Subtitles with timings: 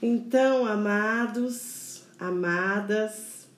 [0.00, 3.48] Então, amados, amadas,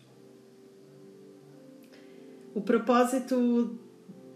[2.55, 3.77] o propósito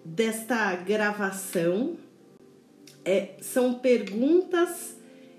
[0.04, 1.96] desta gravação
[3.04, 4.96] é, são perguntas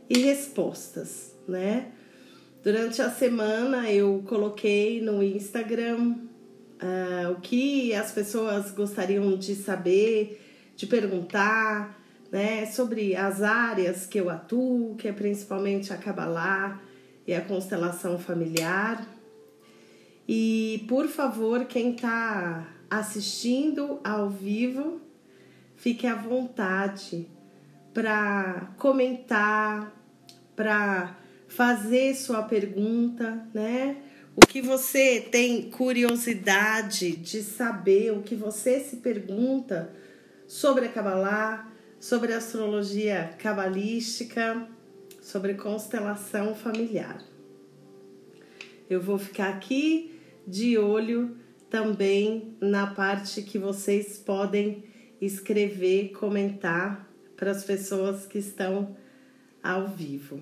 [0.09, 1.91] e respostas, né?
[2.63, 6.15] Durante a semana eu coloquei no Instagram
[6.81, 10.41] uh, o que as pessoas gostariam de saber,
[10.75, 12.01] de perguntar,
[12.33, 12.65] né?
[12.65, 16.81] Sobre as áreas que eu atuo, que é principalmente a Kabbalah
[17.27, 19.07] e a constelação familiar.
[20.27, 24.99] E por favor, quem está assistindo ao vivo,
[25.75, 27.27] fique à vontade
[27.93, 29.93] para comentar,
[30.55, 31.15] para
[31.47, 33.97] fazer sua pergunta, né?
[34.35, 39.93] O que você tem curiosidade de saber, o que você se pergunta
[40.47, 41.72] sobre a Kabbalah,
[42.03, 44.67] sobre astrologia cabalística,
[45.21, 47.23] sobre constelação familiar.
[48.89, 51.37] Eu vou ficar aqui de olho
[51.69, 54.83] também na parte que vocês podem
[55.21, 58.97] escrever, comentar para as pessoas que estão
[59.63, 60.41] ao vivo.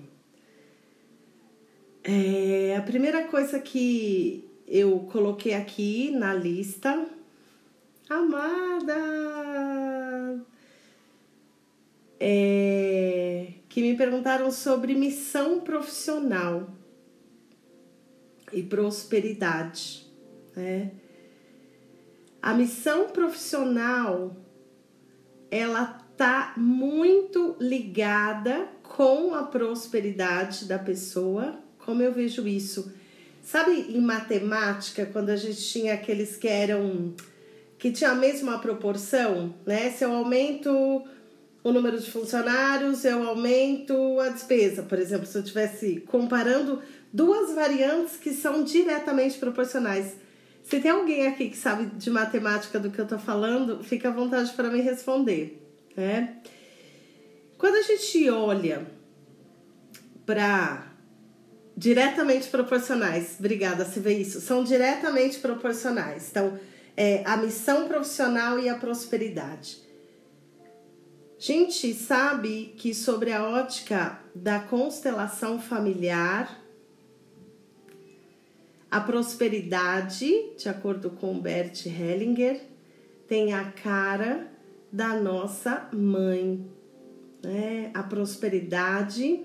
[2.02, 7.06] É, a primeira coisa que eu coloquei aqui na lista,
[8.10, 8.96] amada,
[12.24, 16.70] é, que me perguntaram sobre missão profissional
[18.52, 20.06] e prosperidade.
[20.54, 20.92] Né?
[22.40, 24.36] A missão profissional
[25.50, 25.84] ela
[26.16, 31.58] tá muito ligada com a prosperidade da pessoa.
[31.84, 32.92] Como eu vejo isso?
[33.42, 37.14] Sabe em matemática, quando a gente tinha aqueles que eram
[37.76, 39.90] que tinha a mesma proporção, né?
[39.90, 41.02] Se eu aumento
[41.62, 44.82] o número de funcionários, eu aumento a despesa.
[44.82, 46.80] Por exemplo, se eu estivesse comparando
[47.12, 50.16] duas variantes que são diretamente proporcionais.
[50.64, 54.12] Se tem alguém aqui que sabe de matemática do que eu tô falando, fica à
[54.12, 55.62] vontade para me responder
[55.96, 56.36] né?
[57.58, 58.86] Quando a gente olha
[60.26, 60.86] para
[61.76, 66.28] diretamente proporcionais, obrigada, se vê isso, são diretamente proporcionais.
[66.30, 66.58] Então,
[66.96, 69.81] é a missão profissional e a prosperidade.
[71.44, 76.62] Gente sabe que sobre a ótica da constelação familiar,
[78.88, 82.62] a prosperidade, de acordo com Bert Hellinger,
[83.26, 84.52] tem a cara
[84.92, 86.64] da nossa mãe.
[87.42, 87.90] Né?
[87.92, 89.44] A prosperidade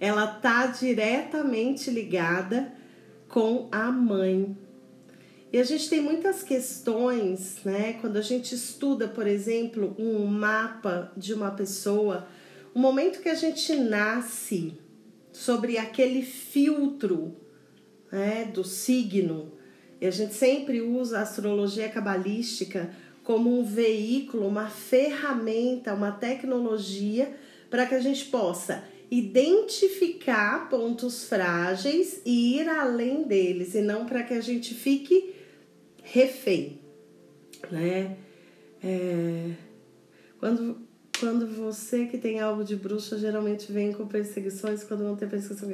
[0.00, 2.72] ela tá diretamente ligada
[3.28, 4.56] com a mãe.
[5.50, 7.94] E a gente tem muitas questões, né?
[8.00, 12.28] Quando a gente estuda, por exemplo, um mapa de uma pessoa,
[12.74, 14.74] o momento que a gente nasce
[15.32, 17.34] sobre aquele filtro
[18.12, 19.52] né, do signo,
[20.00, 22.94] e a gente sempre usa a astrologia cabalística
[23.24, 27.34] como um veículo, uma ferramenta, uma tecnologia
[27.70, 34.22] para que a gente possa identificar pontos frágeis e ir além deles, e não para
[34.22, 35.37] que a gente fique
[36.12, 36.80] refém,
[37.70, 38.16] né?
[38.82, 39.54] É...
[40.38, 40.80] Quando,
[41.18, 45.70] quando você que tem algo de bruxa geralmente vem com perseguições, quando não tem perseguição.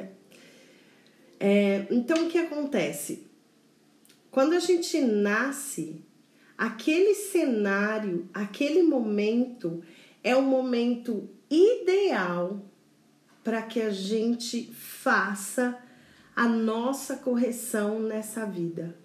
[1.38, 1.86] É...
[1.90, 3.26] Então o que acontece?
[4.30, 6.02] Quando a gente nasce,
[6.58, 9.82] aquele cenário, aquele momento
[10.22, 12.64] é o momento ideal
[13.44, 15.78] para que a gente faça
[16.34, 19.03] a nossa correção nessa vida.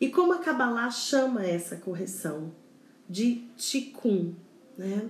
[0.00, 2.52] E como a Kabbalah chama essa correção?
[3.08, 4.34] De Tikkun,
[4.76, 5.08] né?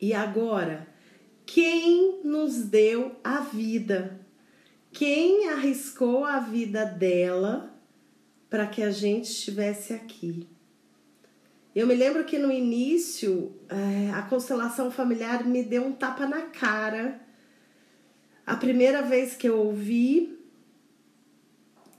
[0.00, 0.86] E agora,
[1.44, 4.20] quem nos deu a vida?
[4.92, 7.74] Quem arriscou a vida dela
[8.48, 10.46] para que a gente estivesse aqui.
[11.74, 16.42] Eu me lembro que no início é, a constelação familiar me deu um tapa na
[16.42, 17.20] cara.
[18.44, 20.39] A primeira vez que eu ouvi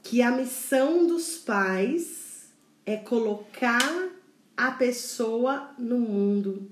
[0.04, 2.50] que a missão dos pais
[2.86, 4.10] é colocar
[4.56, 6.70] a pessoa no mundo.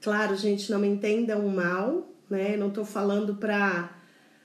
[0.00, 2.56] Claro, gente, não me entendam mal, né?
[2.56, 3.90] Não tô falando para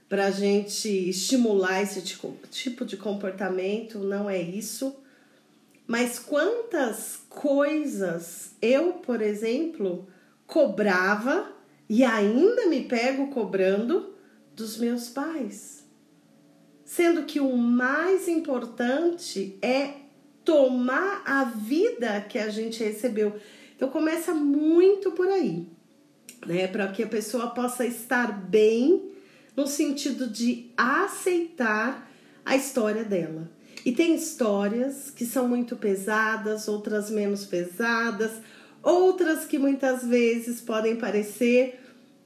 [0.07, 4.95] para a gente estimular esse tipo de comportamento, não é isso.
[5.85, 10.07] Mas quantas coisas eu, por exemplo,
[10.47, 11.51] cobrava
[11.87, 14.15] e ainda me pego cobrando
[14.55, 15.78] dos meus pais.
[16.89, 19.91] Sendo que o mais importante é
[20.43, 23.35] tomar a vida que a gente recebeu.
[23.75, 25.67] Então começa muito por aí.
[26.47, 26.65] né?
[26.65, 29.03] Para que a pessoa possa estar bem
[29.55, 32.11] no sentido de aceitar
[32.43, 33.47] a história dela.
[33.85, 38.31] E tem histórias que são muito pesadas, outras menos pesadas,
[38.81, 41.79] outras que muitas vezes podem parecer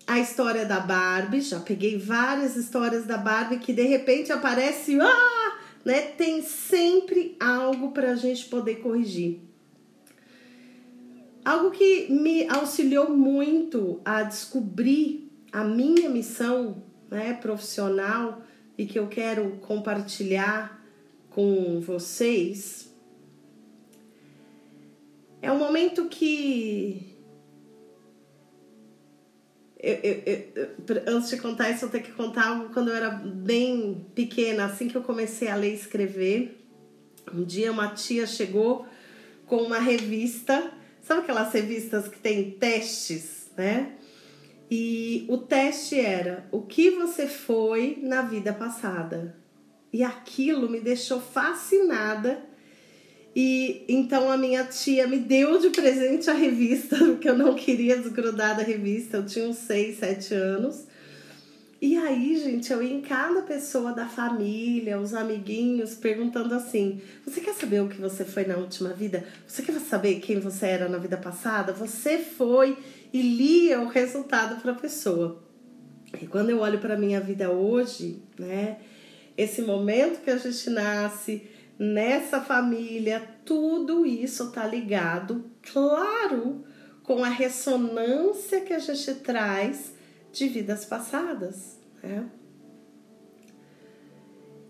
[0.05, 1.41] a história da Barbie.
[1.41, 6.01] Já peguei várias histórias da Barbie que de repente aparece, ah, né?
[6.01, 9.39] Tem sempre algo para a gente poder corrigir.
[11.44, 18.41] Algo que me auxiliou muito a descobrir a minha missão né, profissional
[18.77, 20.81] e que eu quero compartilhar
[21.29, 22.94] com vocês
[25.44, 27.12] é um momento que.
[29.83, 30.24] Eu, eu,
[30.56, 34.88] eu, antes de contar isso, eu tenho que contar quando eu era bem pequena, assim
[34.88, 36.65] que eu comecei a ler e escrever.
[37.33, 38.88] Um dia uma tia chegou
[39.45, 40.71] com uma revista,
[41.01, 43.97] sabe aquelas revistas que tem testes, né?
[44.71, 49.36] E o teste era o que você foi na vida passada.
[49.91, 52.41] E aquilo me deixou fascinada
[53.35, 57.97] e então a minha tia me deu de presente a revista, porque eu não queria
[57.97, 60.88] desgrudar da revista, eu tinha uns 6, 7 anos.
[61.81, 67.41] E aí, gente, eu ia em cada pessoa da família, os amiguinhos, perguntando assim: Você
[67.41, 69.25] quer saber o que você foi na última vida?
[69.45, 71.74] Você quer saber quem você era na vida passada?
[71.74, 72.77] Você foi
[73.12, 75.44] e lia o resultado para a pessoa.
[76.21, 78.77] E quando eu olho para minha vida hoje, né,
[79.36, 81.41] esse momento que a gente nasce,
[81.78, 86.64] nessa família, tudo isso está ligado, claro,
[87.04, 89.94] com a ressonância que a gente traz
[90.31, 91.80] de vidas passadas.
[92.02, 92.30] Né?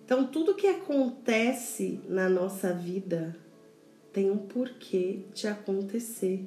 [0.06, 3.36] Então, tudo que acontece na nossa vida
[4.12, 6.46] tem um porquê de acontecer.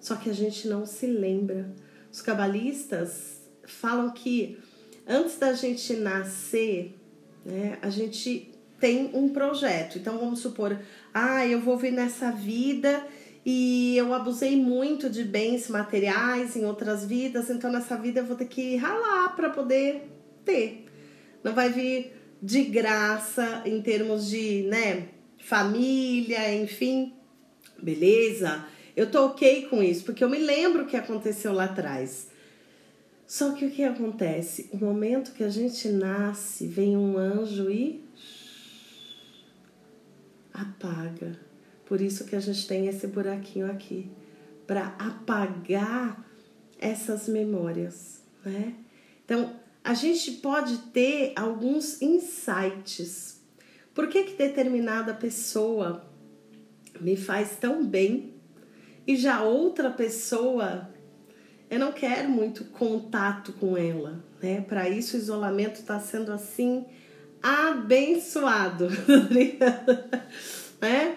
[0.00, 1.72] Só que a gente não se lembra.
[2.10, 4.58] Os cabalistas falam que
[5.06, 6.98] antes da gente nascer,
[7.44, 8.51] né, a gente
[8.82, 9.96] tem um projeto.
[9.96, 10.76] Então vamos supor,
[11.14, 13.06] ah, eu vou vir nessa vida
[13.46, 18.34] e eu abusei muito de bens materiais em outras vidas, então nessa vida eu vou
[18.34, 20.02] ter que ralar para poder
[20.44, 20.86] ter.
[21.44, 22.12] Não vai vir
[22.42, 25.06] de graça em termos de, né,
[25.38, 27.12] família, enfim.
[27.80, 28.64] Beleza?
[28.96, 32.32] Eu tô ok com isso, porque eu me lembro o que aconteceu lá atrás.
[33.28, 34.68] Só que o que acontece?
[34.72, 38.02] O momento que a gente nasce, vem um anjo e
[40.52, 41.38] apaga.
[41.86, 44.10] Por isso que a gente tem esse buraquinho aqui
[44.66, 46.24] para apagar
[46.78, 48.74] essas memórias, né?
[49.24, 49.54] Então,
[49.84, 53.40] a gente pode ter alguns insights.
[53.94, 56.06] Por que que determinada pessoa
[57.00, 58.34] me faz tão bem
[59.06, 60.88] e já outra pessoa
[61.72, 64.60] eu não quero muito contato com ela, né?
[64.60, 66.84] Para isso o isolamento está sendo assim
[67.42, 68.88] abençoado,
[70.80, 71.16] né?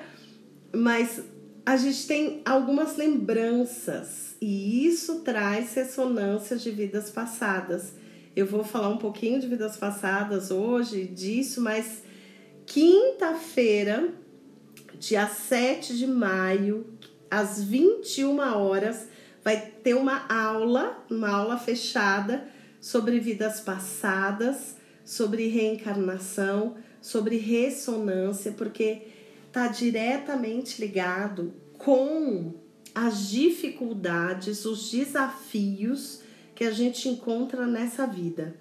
[0.74, 1.22] Mas
[1.66, 7.94] a gente tem algumas lembranças e isso traz ressonâncias de vidas passadas.
[8.36, 12.04] Eu vou falar um pouquinho de vidas passadas hoje, disso, mas
[12.66, 14.10] quinta-feira,
[15.00, 16.86] dia 7 de maio,
[17.32, 19.08] às 21 horas,
[19.44, 22.48] vai ter uma aula, uma aula fechada
[22.82, 29.04] sobre vidas passadas sobre reencarnação, sobre ressonância, porque
[29.48, 32.56] está diretamente ligado com
[32.94, 36.22] as dificuldades, os desafios
[36.56, 38.56] que a gente encontra nessa vida.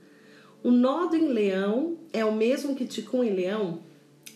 [0.63, 3.81] O nodo em leão é o mesmo que Ticum em leão?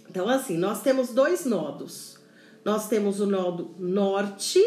[0.09, 2.19] Então, assim, nós temos dois nodos.
[2.65, 4.63] Nós temos o nodo norte,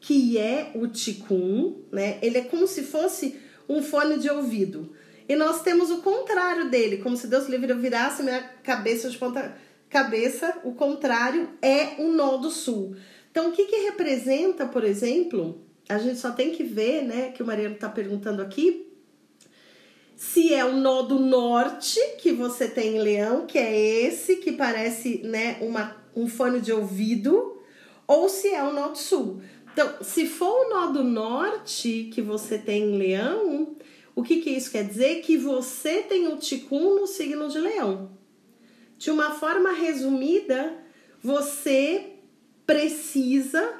[0.00, 2.18] que é o Ticum, né?
[2.22, 4.90] Ele é como se fosse um fone de ouvido.
[5.28, 9.18] E nós temos o contrário dele, como se Deus livre eu virasse minha cabeça de
[9.18, 9.56] ponta
[9.88, 12.96] cabeça, o contrário é o nó do sul.
[13.30, 17.42] Então, o que, que representa, por exemplo, a gente só tem que ver, né, que
[17.42, 18.86] o Mariano está perguntando aqui,
[20.16, 24.52] se é o nó do norte que você tem em leão, que é esse que
[24.52, 27.60] parece, né, uma, um fone de ouvido,
[28.06, 29.42] ou se é o nó do sul.
[29.72, 33.76] Então, se for o nó do norte que você tem em leão,
[34.16, 35.20] o que, que isso quer dizer?
[35.20, 38.10] Que você tem o Ticum no signo de Leão.
[38.96, 40.74] De uma forma resumida,
[41.22, 42.14] você
[42.66, 43.74] precisa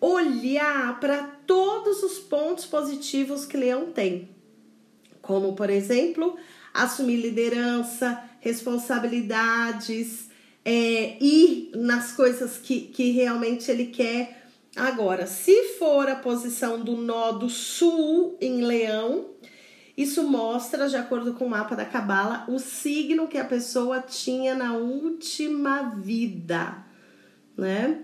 [0.00, 4.30] olhar para todos os pontos positivos que Leão tem.
[5.20, 6.36] Como, por exemplo,
[6.72, 10.30] assumir liderança, responsabilidades,
[10.64, 16.98] é, ir nas coisas que, que realmente ele quer Agora, se for a posição do
[16.98, 19.30] nó do sul em leão,
[19.96, 24.54] isso mostra, de acordo com o mapa da Cabala, o signo que a pessoa tinha
[24.54, 26.84] na última vida,
[27.56, 28.02] né?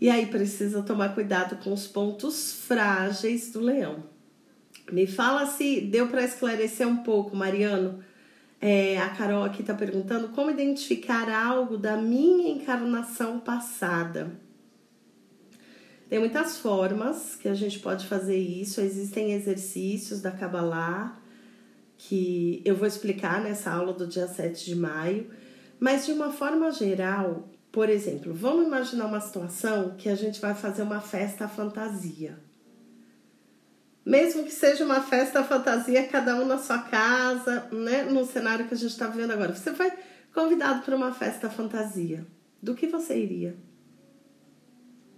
[0.00, 4.04] E aí precisa tomar cuidado com os pontos frágeis do leão.
[4.90, 8.02] Me fala se deu para esclarecer um pouco, Mariano.
[8.60, 14.30] É, a Carol aqui está perguntando como identificar algo da minha encarnação passada.
[16.14, 18.80] Tem muitas formas que a gente pode fazer isso.
[18.80, 21.20] Existem exercícios da Kabbalah
[21.98, 25.28] que eu vou explicar nessa aula do dia 7 de maio.
[25.80, 30.54] Mas de uma forma geral, por exemplo, vamos imaginar uma situação que a gente vai
[30.54, 32.38] fazer uma festa fantasia.
[34.06, 38.04] Mesmo que seja uma festa fantasia, cada um na sua casa, né?
[38.04, 39.52] No cenário que a gente está vivendo agora.
[39.52, 39.90] Você foi
[40.32, 42.24] convidado para uma festa fantasia.
[42.62, 43.56] Do que você iria?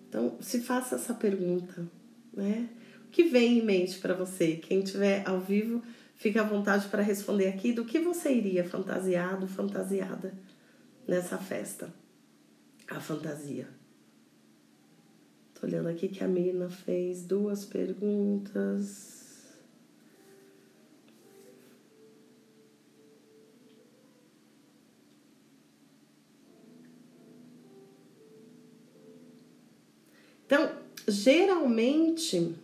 [0.08, 1.86] Então, se faça essa pergunta,
[2.32, 2.68] né?
[3.06, 4.56] O que vem em mente para você?
[4.56, 5.82] Quem estiver ao vivo,
[6.16, 10.34] fique à vontade para responder aqui do que você iria fantasiado, fantasiada
[11.06, 11.92] nessa festa.
[12.88, 13.68] A fantasia.
[15.54, 19.15] Tô olhando aqui que a menina fez duas perguntas.
[31.06, 32.54] Geralmente,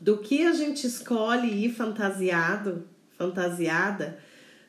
[0.00, 4.18] do que a gente escolhe ir fantasiado, fantasiada,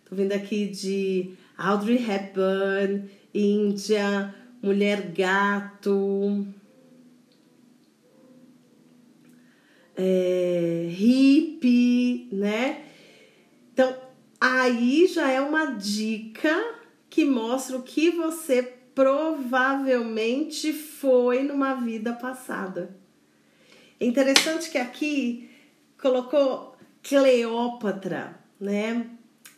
[0.06, 6.46] tô vendo aqui de Audrey Hepburn, Índia, Mulher Gato,
[9.96, 12.86] é, hippie, né?
[13.72, 13.96] Então,
[14.40, 16.76] aí já é uma dica
[17.10, 22.96] que mostra o que você provavelmente foi numa vida passada.
[24.00, 25.50] É interessante que aqui
[26.00, 29.08] colocou Cleópatra, né?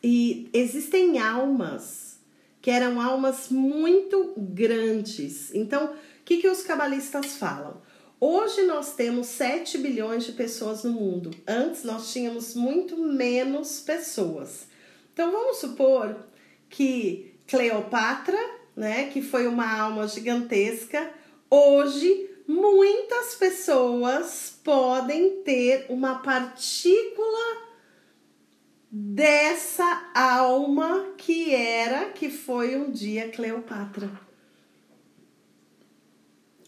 [0.03, 2.19] E existem almas
[2.61, 5.53] que eram almas muito grandes.
[5.53, 7.81] Então, o que, que os cabalistas falam?
[8.19, 11.31] Hoje nós temos 7 bilhões de pessoas no mundo.
[11.45, 14.67] Antes nós tínhamos muito menos pessoas.
[15.11, 16.15] Então vamos supor
[16.69, 18.39] que Cleopatra
[18.75, 21.11] né, que foi uma alma gigantesca,
[21.49, 27.63] hoje muitas pessoas podem ter uma partícula
[28.91, 34.09] dessa alma que era, que foi um dia Cleopatra.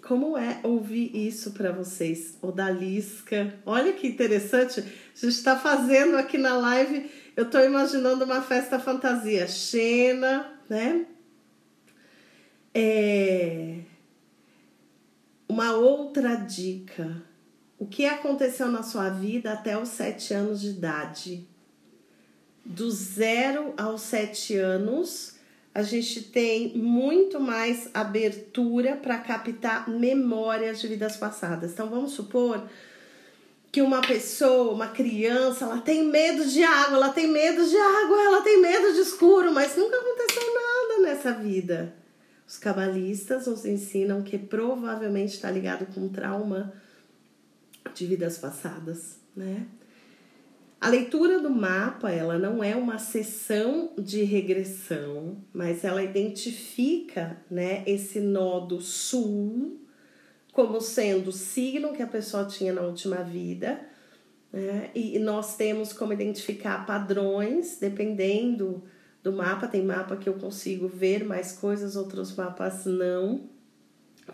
[0.01, 2.37] Como é ouvir isso para vocês?
[2.39, 4.79] Odalisca, olha que interessante.
[4.79, 7.09] A gente está fazendo aqui na live.
[7.35, 9.47] Eu estou imaginando uma festa fantasia.
[9.47, 11.07] Xena, né?
[12.77, 13.77] É...
[15.47, 17.23] Uma outra dica.
[17.79, 21.47] O que aconteceu na sua vida até os sete anos de idade?
[22.65, 25.35] Do zero aos sete anos,
[25.73, 31.71] a gente tem muito mais abertura para captar memórias de vidas passadas.
[31.71, 32.67] Então, vamos supor
[33.71, 38.21] que uma pessoa, uma criança, ela tem medo de água, ela tem medo de água,
[38.21, 41.93] ela tem medo de escuro, mas nunca aconteceu nada nessa vida.
[42.47, 46.73] Os cabalistas nos ensinam que provavelmente está ligado com trauma
[47.93, 49.65] de vidas passadas, né?
[50.79, 57.83] A leitura do mapa, ela não é uma sessão de regressão, mas ela identifica, né,
[57.87, 59.81] esse nodo sul
[60.51, 63.81] como sendo o signo que a pessoa tinha na última vida,
[64.53, 64.89] né?
[64.93, 68.83] E nós temos como identificar padrões dependendo
[69.25, 69.67] do mapa.
[69.67, 73.49] Tem mapa que eu consigo ver mais coisas, outros mapas não,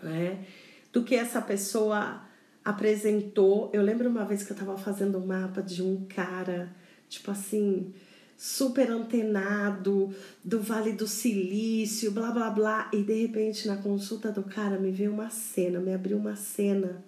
[0.02, 0.44] né?
[0.92, 2.22] Do que essa pessoa
[2.62, 3.70] apresentou.
[3.72, 6.70] Eu lembro uma vez que eu tava fazendo um mapa de um cara,
[7.08, 7.94] tipo assim,
[8.36, 14.42] super antenado, do Vale do Silício, blá blá blá, e de repente na consulta do
[14.42, 17.02] cara me veio uma cena, me abriu uma cena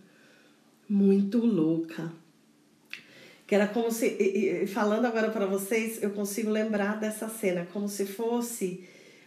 [0.88, 2.10] muito louca
[3.54, 7.64] que era como se e, e, falando agora para vocês eu consigo lembrar dessa cena
[7.72, 8.82] como se fosse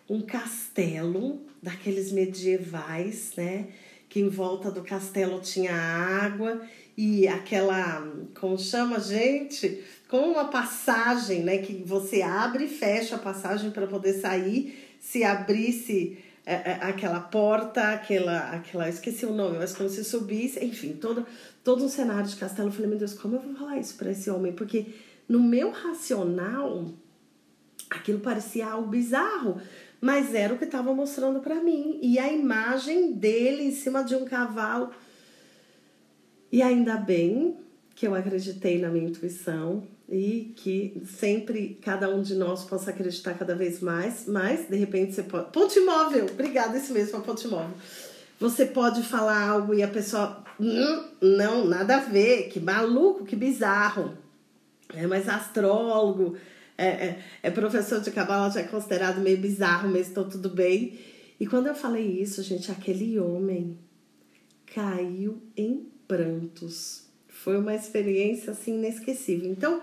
[0.10, 3.68] um castelo daqueles medievais né?
[4.10, 6.62] Que em volta do castelo tinha água
[6.98, 8.06] e aquela
[8.38, 9.82] como chama gente?
[10.10, 11.60] Com uma passagem né?
[11.60, 16.18] Que você abre e fecha a passagem para poder sair se abrisse
[16.54, 21.26] aquela porta, aquela, aquela, esqueci o nome, mas como se subisse, enfim, todo,
[21.64, 22.70] todo um cenário de castelo.
[22.70, 24.54] Eu falei, meu Deus, como eu vou falar isso para esse homem?
[24.54, 24.88] Porque
[25.28, 26.86] no meu racional,
[27.90, 29.62] aquilo parecia algo bizarro,
[30.00, 32.00] mas era o que estava mostrando para mim.
[32.02, 34.92] E a imagem dele em cima de um cavalo
[36.50, 37.58] E ainda bem
[37.94, 43.34] que eu acreditei na minha intuição e que sempre cada um de nós possa acreditar
[43.34, 45.52] cada vez mais, mas de repente você pode.
[45.52, 46.26] Ponto imóvel!
[46.32, 47.76] Obrigada, esse mesmo, ponto imóvel.
[48.40, 50.44] Você pode falar algo e a pessoa.
[50.60, 54.18] Hum, não, nada a ver, que maluco, que bizarro.
[54.94, 56.38] É, mas astrólogo,
[56.78, 60.98] é, é, é professor de cabala, já é considerado meio bizarro, mas estou tudo bem.
[61.40, 63.78] E quando eu falei isso, gente, aquele homem
[64.74, 67.07] caiu em prantos.
[67.48, 69.50] Foi uma experiência assim inesquecível.
[69.50, 69.82] Então,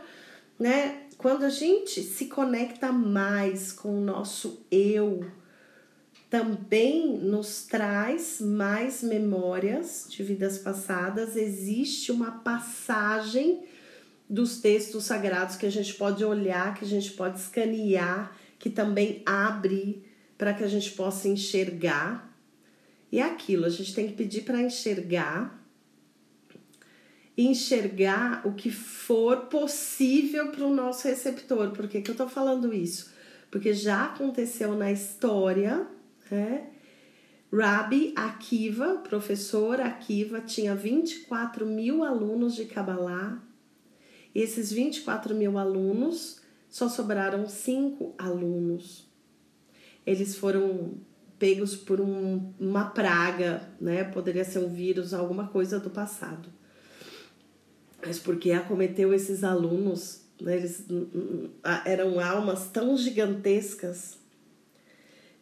[0.58, 5.24] né, quando a gente se conecta mais com o nosso eu,
[6.28, 11.36] também nos traz mais memórias de vidas passadas.
[11.36, 13.62] Existe uma passagem
[14.28, 19.22] dos textos sagrados que a gente pode olhar, que a gente pode escanear, que também
[19.24, 20.04] abre
[20.36, 22.30] para que a gente possa enxergar.
[23.10, 25.63] E é aquilo, a gente tem que pedir para enxergar
[27.36, 31.70] enxergar o que for possível para o nosso receptor.
[31.72, 33.12] Por que, que eu estou falando isso?
[33.50, 35.86] Porque já aconteceu na história,
[36.30, 36.70] né?
[37.52, 43.42] Rabi Akiva, professor Akiva, tinha 24 mil alunos de Kabbalah.
[44.34, 49.14] E esses 24 mil alunos, só sobraram cinco alunos
[50.06, 50.94] eles foram
[51.38, 54.04] pegos por um, uma praga, né?
[54.04, 56.48] Poderia ser um vírus, alguma coisa do passado.
[58.06, 60.56] Mas porque acometeu esses alunos, né?
[60.56, 60.84] eles
[61.84, 64.18] eram almas tão gigantescas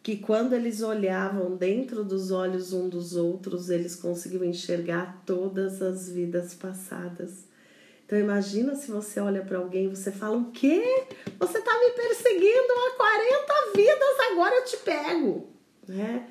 [0.03, 6.09] que quando eles olhavam dentro dos olhos um dos outros, eles conseguiam enxergar todas as
[6.09, 7.45] vidas passadas.
[8.05, 10.83] Então imagina se você olha para alguém você fala: "O quê?
[11.39, 15.47] Você tá me perseguindo há 40 vidas, agora eu te pego".
[15.89, 16.29] Né?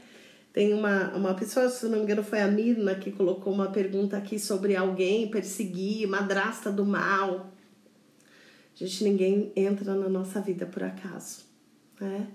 [0.54, 4.18] Tem uma, uma pessoa, se não me engano, foi a Mirna que colocou uma pergunta
[4.18, 7.52] aqui sobre alguém perseguir, madrasta do mal.
[8.76, 11.46] Gente, ninguém entra na nossa vida por acaso,
[12.00, 12.28] né?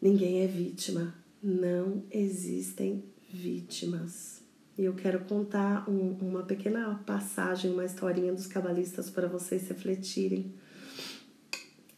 [0.00, 1.14] Ninguém é vítima.
[1.42, 4.40] Não existem vítimas.
[4.78, 10.54] E eu quero contar um, uma pequena passagem, uma historinha dos cabalistas para vocês refletirem.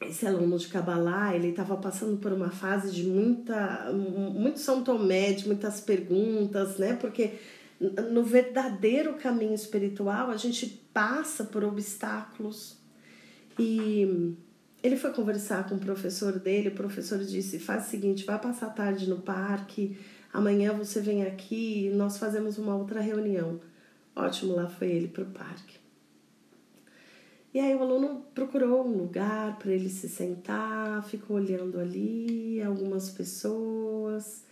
[0.08, 5.32] Esse aluno de Kabbalah, ele estava passando por uma fase de muita, muito São Tomé,
[5.32, 6.94] de muitas perguntas, né?
[6.94, 7.34] Porque
[8.10, 12.76] no verdadeiro caminho espiritual a gente passa por obstáculos.
[13.58, 14.34] E
[14.82, 18.66] ele foi conversar com o professor dele, o professor disse: faz o seguinte, vai passar
[18.66, 19.96] a tarde no parque,
[20.32, 23.60] Amanhã você vem aqui nós fazemos uma outra reunião.
[24.16, 25.82] Ótimo, lá foi ele para o parque.
[27.54, 33.10] E aí o aluno procurou um lugar para ele se sentar, ficou olhando ali algumas
[33.10, 34.44] pessoas,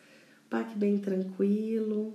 [0.51, 2.15] parque bem tranquilo.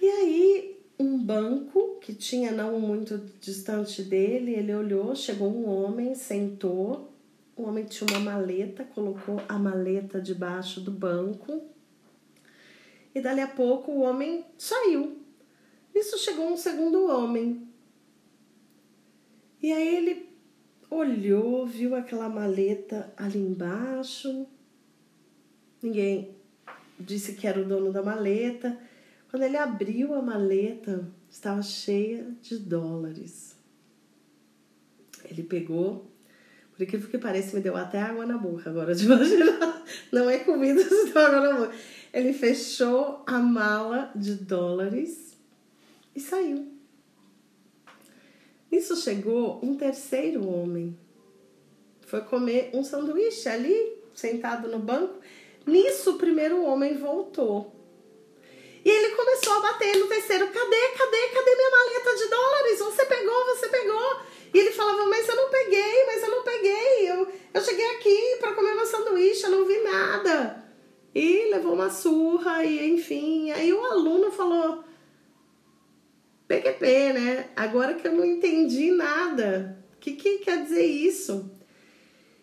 [0.00, 6.14] E aí um banco que tinha não muito distante dele, ele olhou, chegou um homem,
[6.14, 7.10] sentou.
[7.56, 11.62] O homem tinha uma maleta, colocou a maleta debaixo do banco
[13.14, 15.18] e dali a pouco o homem saiu.
[15.94, 17.68] Nisso chegou um segundo homem.
[19.62, 20.30] E aí ele
[20.90, 24.46] olhou, viu aquela maleta ali embaixo.
[25.82, 26.34] Ninguém
[26.98, 28.78] disse que era o dono da maleta.
[29.30, 33.56] Quando ele abriu a maleta, estava cheia de dólares.
[35.24, 36.10] Ele pegou,
[36.72, 39.84] por incrível que pareça, me deu até água na boca agora de imaginar.
[40.10, 41.74] Não é comida, se deu água na boca.
[42.12, 45.36] Ele fechou a mala de dólares
[46.16, 46.69] e saiu.
[48.70, 50.96] Nisso chegou um terceiro homem.
[52.06, 55.14] Foi comer um sanduíche ali, sentado no banco.
[55.66, 57.74] Nisso, o primeiro homem voltou.
[58.84, 62.78] E ele começou a bater no terceiro: cadê, cadê, cadê minha maleta de dólares?
[62.78, 64.16] Você pegou, você pegou.
[64.54, 67.10] E ele falava: mas eu não peguei, mas eu não peguei.
[67.10, 70.64] Eu, eu cheguei aqui para comer meu sanduíche, eu não vi nada.
[71.14, 73.50] E levou uma surra, e enfim.
[73.50, 74.82] Aí o aluno falou:
[76.50, 77.48] PQP, né?
[77.54, 79.78] Agora que eu não entendi nada.
[79.94, 81.48] O que, que quer dizer isso?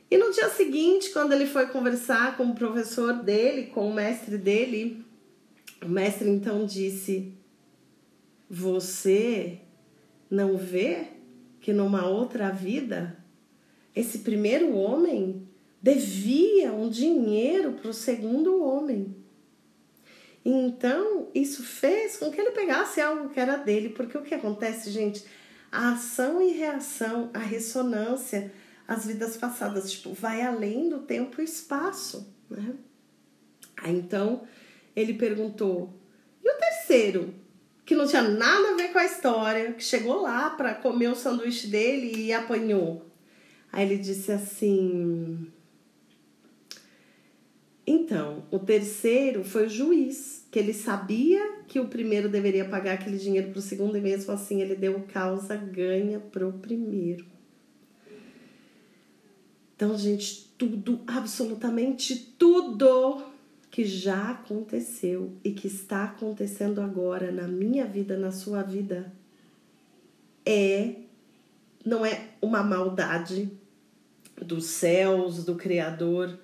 [0.10, 4.38] E no dia seguinte, quando ele foi conversar com o professor dele, com o mestre
[4.38, 5.04] dele,
[5.84, 7.34] o mestre então disse:
[8.50, 9.60] Você
[10.30, 11.08] não vê
[11.60, 13.22] que numa outra vida
[13.93, 15.50] esse primeiro homem
[15.82, 19.17] devia um dinheiro para o segundo homem.
[20.50, 24.90] Então, isso fez com que ele pegasse algo que era dele, porque o que acontece,
[24.90, 25.26] gente?
[25.70, 28.54] A ação e reação, a ressonância,
[28.88, 32.76] as vidas passadas, tipo, vai além do tempo e espaço, né?
[33.76, 34.48] Aí, então,
[34.96, 35.94] ele perguntou:
[36.42, 37.34] e o terceiro?
[37.86, 41.16] que não tinha nada a ver com a história, que chegou lá para comer o
[41.16, 43.10] sanduíche dele e apanhou.
[43.72, 45.52] Aí ele disse assim:
[47.89, 53.17] Então, o terceiro foi o juiz, que ele sabia que o primeiro deveria pagar aquele
[53.17, 57.26] dinheiro para o segundo e mesmo assim ele deu causa ganha para o primeiro.
[59.73, 63.23] Então, gente, tudo, absolutamente tudo
[63.71, 69.13] que já aconteceu e que está acontecendo agora na minha vida, na sua vida,
[70.45, 70.95] é
[71.86, 73.50] não é uma maldade
[74.41, 76.38] dos céus, do Criador.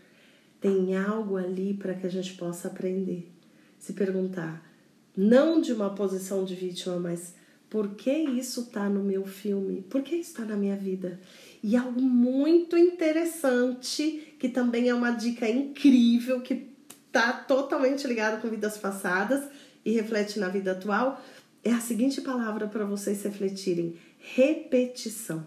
[0.63, 3.30] Tem algo ali para que a gente possa aprender.
[3.78, 4.65] Se perguntar,
[5.13, 7.36] não de uma posição de vítima, mas
[7.69, 9.82] por que isso está no meu filme?
[9.82, 11.19] Por que isso está na minha vida?
[11.62, 16.69] E algo muito interessante, que também é uma dica incrível, que
[17.08, 19.43] está totalmente ligado com vidas passadas
[19.84, 21.21] e reflete na vida atual,
[21.62, 25.45] é a seguinte palavra para vocês refletirem: repetição.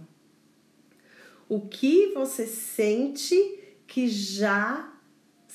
[1.48, 3.35] O que você sente
[3.87, 4.92] que já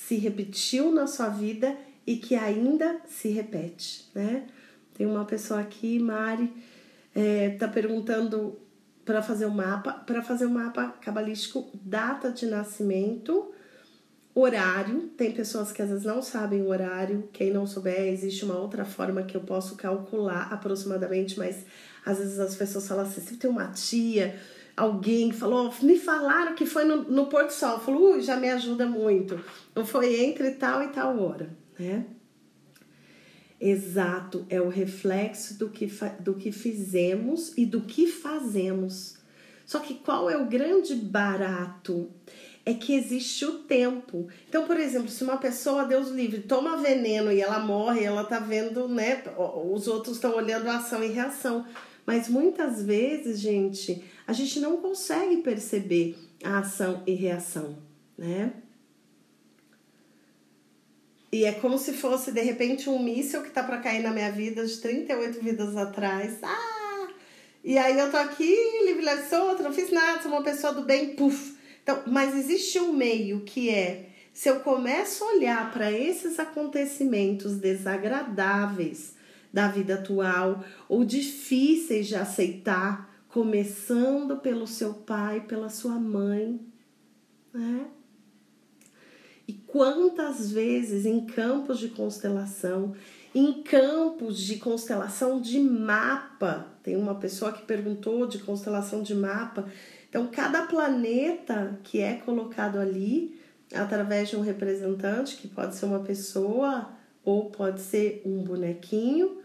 [0.08, 4.48] se repetiu na sua vida e que ainda se repete, né?
[4.94, 6.52] Tem uma pessoa aqui, Mari,
[7.16, 8.58] é, tá perguntando
[9.06, 13.54] para fazer um mapa, para fazer um mapa cabalístico, data de nascimento,
[14.34, 17.28] Horário, tem pessoas que às vezes não sabem o horário.
[17.34, 21.66] Quem não souber, existe uma outra forma que eu posso calcular aproximadamente, mas
[22.06, 24.40] às vezes as pessoas falam assim: se tem uma tia,
[24.82, 27.74] alguém falou, me falaram que foi no, no Porto Sol.
[27.74, 29.40] Eu falo, uh, já me ajuda muito.
[29.76, 32.06] Não foi entre tal e tal hora, né?
[33.60, 35.86] Exato, é o reflexo do que,
[36.20, 39.18] do que fizemos e do que fazemos.
[39.68, 42.10] Só que qual é o grande barato?
[42.64, 44.28] é que existe o tempo.
[44.48, 48.38] Então, por exemplo, se uma pessoa, Deus livre, toma veneno e ela morre, ela tá
[48.38, 49.24] vendo, né?
[49.36, 51.66] Os outros estão olhando ação e reação.
[52.06, 57.78] Mas muitas vezes, gente, a gente não consegue perceber a ação e reação,
[58.18, 58.54] né?
[61.34, 64.32] E é como se fosse, de repente, um míssil que tá para cair na minha
[64.32, 66.40] vida de 38 vidas atrás.
[66.42, 67.10] Ah!
[67.62, 70.84] E aí eu tô aqui, livre, leve, solta, não fiz nada, sou uma pessoa do
[70.84, 75.92] bem, puf então, mas existe um meio que é se eu começo a olhar para
[75.92, 79.14] esses acontecimentos desagradáveis
[79.52, 86.60] da vida atual ou difíceis de aceitar, começando pelo seu pai, pela sua mãe,
[87.54, 87.88] né?
[89.48, 92.94] E quantas vezes em campos de constelação,
[93.34, 99.68] em campos de constelação de mapa, tem uma pessoa que perguntou de constelação de mapa,
[100.12, 103.40] então, cada planeta que é colocado ali,
[103.74, 106.90] através de um representante, que pode ser uma pessoa
[107.24, 109.41] ou pode ser um bonequinho,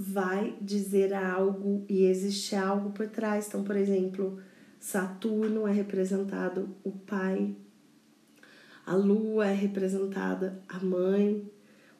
[0.00, 3.48] vai dizer algo e existe algo por trás.
[3.48, 4.38] Então, por exemplo,
[4.78, 7.56] Saturno é representado o pai,
[8.86, 11.50] a lua é representada a mãe,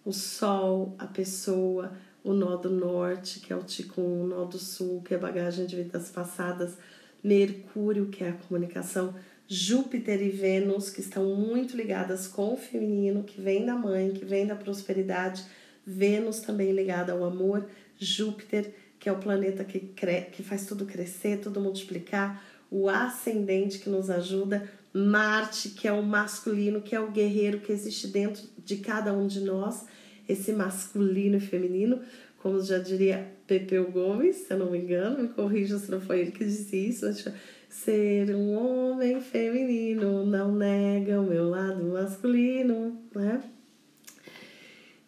[0.05, 4.59] o sol, a pessoa, o nó do norte, que é o Ticum, o nó do
[4.59, 6.79] sul, que é bagagem de vidas passadas
[7.23, 9.13] Mercúrio, que é a comunicação,
[9.49, 14.25] Júpiter e Vênus, que estão muito ligadas com o feminino, que vem da mãe, que
[14.25, 15.45] vem da prosperidade,
[15.85, 17.67] Vênus também ligada ao amor,
[17.99, 20.23] Júpiter, que é o planeta que, cre...
[20.33, 26.03] que faz tudo crescer, tudo multiplicar, o ascendente que nos ajuda, Marte, que é o
[26.03, 29.85] masculino, que é o guerreiro que existe dentro de cada um de nós,
[30.29, 32.01] esse masculino e feminino,
[32.39, 36.21] como já diria Pepeu Gomes, se eu não me engano, me corrija se não foi
[36.21, 37.25] ele que disse isso, mas
[37.69, 43.43] ser um homem feminino não nega o meu lado masculino, né?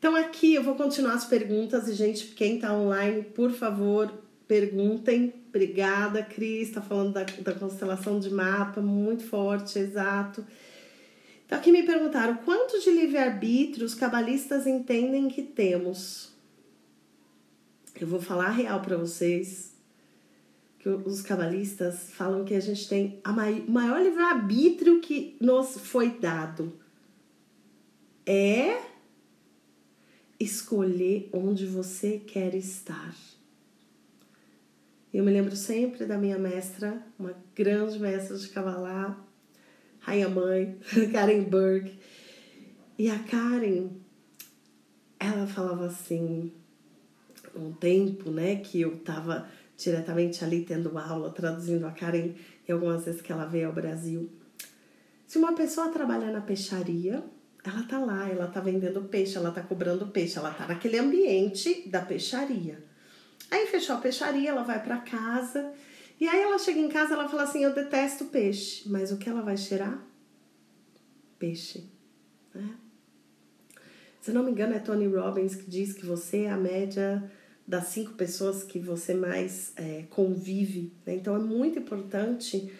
[0.01, 4.11] Então aqui eu vou continuar as perguntas e gente, quem tá online, por favor,
[4.49, 5.35] perguntem.
[5.51, 10.43] Obrigada, Cris, tá falando da, da constelação de mapa, muito forte, exato.
[11.45, 16.33] Então aqui me perguntaram, quanto de livre-arbítrio os cabalistas entendem que temos?
[18.01, 19.75] Eu vou falar a real para vocês
[20.79, 26.73] que os cabalistas falam que a gente tem a maior livre-arbítrio que nos foi dado
[28.25, 28.90] é
[30.41, 33.15] escolher onde você quer estar.
[35.13, 39.23] Eu me lembro sempre da minha mestra, uma grande mestra de cavalar,
[39.99, 40.79] rainha mãe,
[41.13, 41.99] Karen Burke.
[42.99, 43.91] E a Karen,
[45.19, 46.53] ela falava assim:
[47.55, 52.35] um tempo, né, que eu estava diretamente ali tendo aula, traduzindo a Karen
[52.67, 54.31] e algumas vezes que ela veio ao Brasil.
[55.27, 57.25] Se uma pessoa trabalha na peixaria,
[57.63, 61.89] ela tá lá, ela tá vendendo peixe, ela tá cobrando peixe, ela tá naquele ambiente
[61.89, 62.83] da peixaria.
[63.51, 65.73] Aí fechou a peixaria, ela vai para casa.
[66.19, 69.29] E aí ela chega em casa, ela fala assim: "Eu detesto peixe", mas o que
[69.29, 70.03] ela vai cheirar?
[71.39, 71.85] Peixe,
[72.55, 72.77] né?
[74.21, 77.31] Se não me engano, é Tony Robbins que diz que você é a média
[77.67, 80.93] das cinco pessoas que você mais é, convive.
[81.07, 81.15] Né?
[81.15, 82.71] Então é muito importante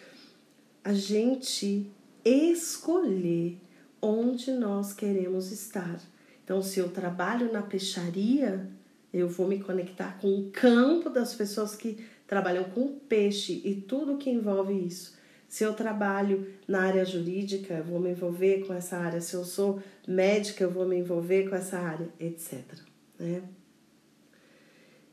[0.83, 1.89] a gente
[2.23, 3.57] escolher
[4.01, 6.01] onde nós queremos estar.
[6.43, 8.67] Então, se eu trabalho na peixaria,
[9.13, 14.17] eu vou me conectar com o campo das pessoas que trabalham com peixe e tudo
[14.17, 15.19] que envolve isso.
[15.47, 19.19] Se eu trabalho na área jurídica, eu vou me envolver com essa área.
[19.19, 22.63] Se eu sou médica, eu vou me envolver com essa área, etc.
[23.19, 23.43] Né?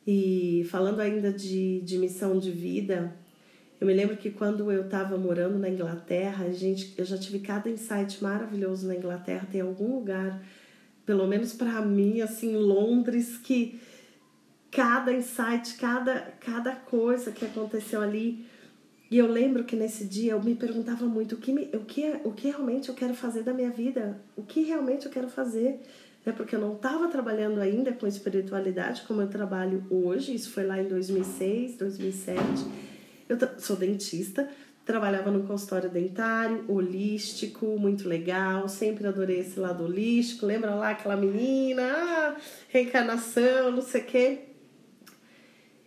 [0.07, 3.17] E falando ainda de, de missão de vida,
[3.81, 7.71] eu me lembro que quando eu estava morando na Inglaterra, gente, eu já tive cada
[7.71, 9.47] insight maravilhoso na Inglaterra.
[9.51, 10.43] Tem algum lugar,
[11.07, 13.81] pelo menos para mim, assim, Londres, que
[14.71, 18.47] cada insight, cada, cada coisa que aconteceu ali
[19.11, 22.21] e eu lembro que nesse dia eu me perguntava muito o que, me, o que,
[22.25, 25.81] o que realmente eu quero fazer da minha vida, o que realmente eu quero fazer.
[26.27, 30.67] É porque eu não estava trabalhando ainda com espiritualidade como eu trabalho hoje, isso foi
[30.67, 32.43] lá em 2006, 2007.
[33.29, 34.49] Eu sou dentista,
[34.85, 40.47] trabalhava no consultório dentário, holístico, muito legal, sempre adorei esse lado holístico.
[40.47, 42.37] Lembra lá aquela menina, ah,
[42.69, 44.39] reencarnação, não sei o quê.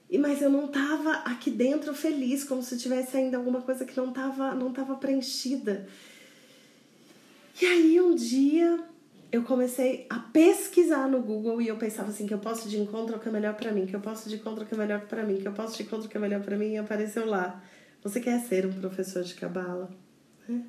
[0.07, 3.97] E mas eu não tava aqui dentro feliz, como se tivesse ainda alguma coisa que
[3.97, 5.87] não tava, não tava preenchida.
[7.61, 8.90] E aí um dia
[9.31, 13.15] eu comecei a pesquisar no Google e eu pensava assim que eu posso de encontro
[13.15, 15.01] o que é melhor para mim, que eu posso de encontro o que é melhor
[15.01, 17.25] para mim, que eu posso de encontro o que é melhor para mim e apareceu
[17.25, 17.63] lá.
[18.03, 19.89] Você quer ser um professor de cabala?
[20.47, 20.63] Né?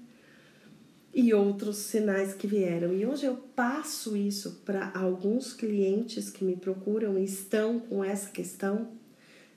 [1.15, 2.93] E outros sinais que vieram.
[2.93, 8.31] E hoje eu passo isso para alguns clientes que me procuram e estão com essa
[8.31, 8.89] questão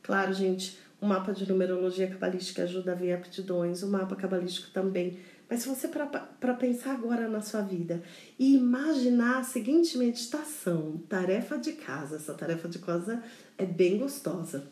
[0.06, 5.18] Claro, gente, o mapa de numerologia cabalística ajuda a ver aptidões, o mapa cabalístico também.
[5.50, 8.04] Mas se você para pensar agora na sua vida
[8.38, 13.24] e imaginar a seguinte meditação, tarefa de casa, essa tarefa de casa
[13.58, 14.68] é bem gostosa.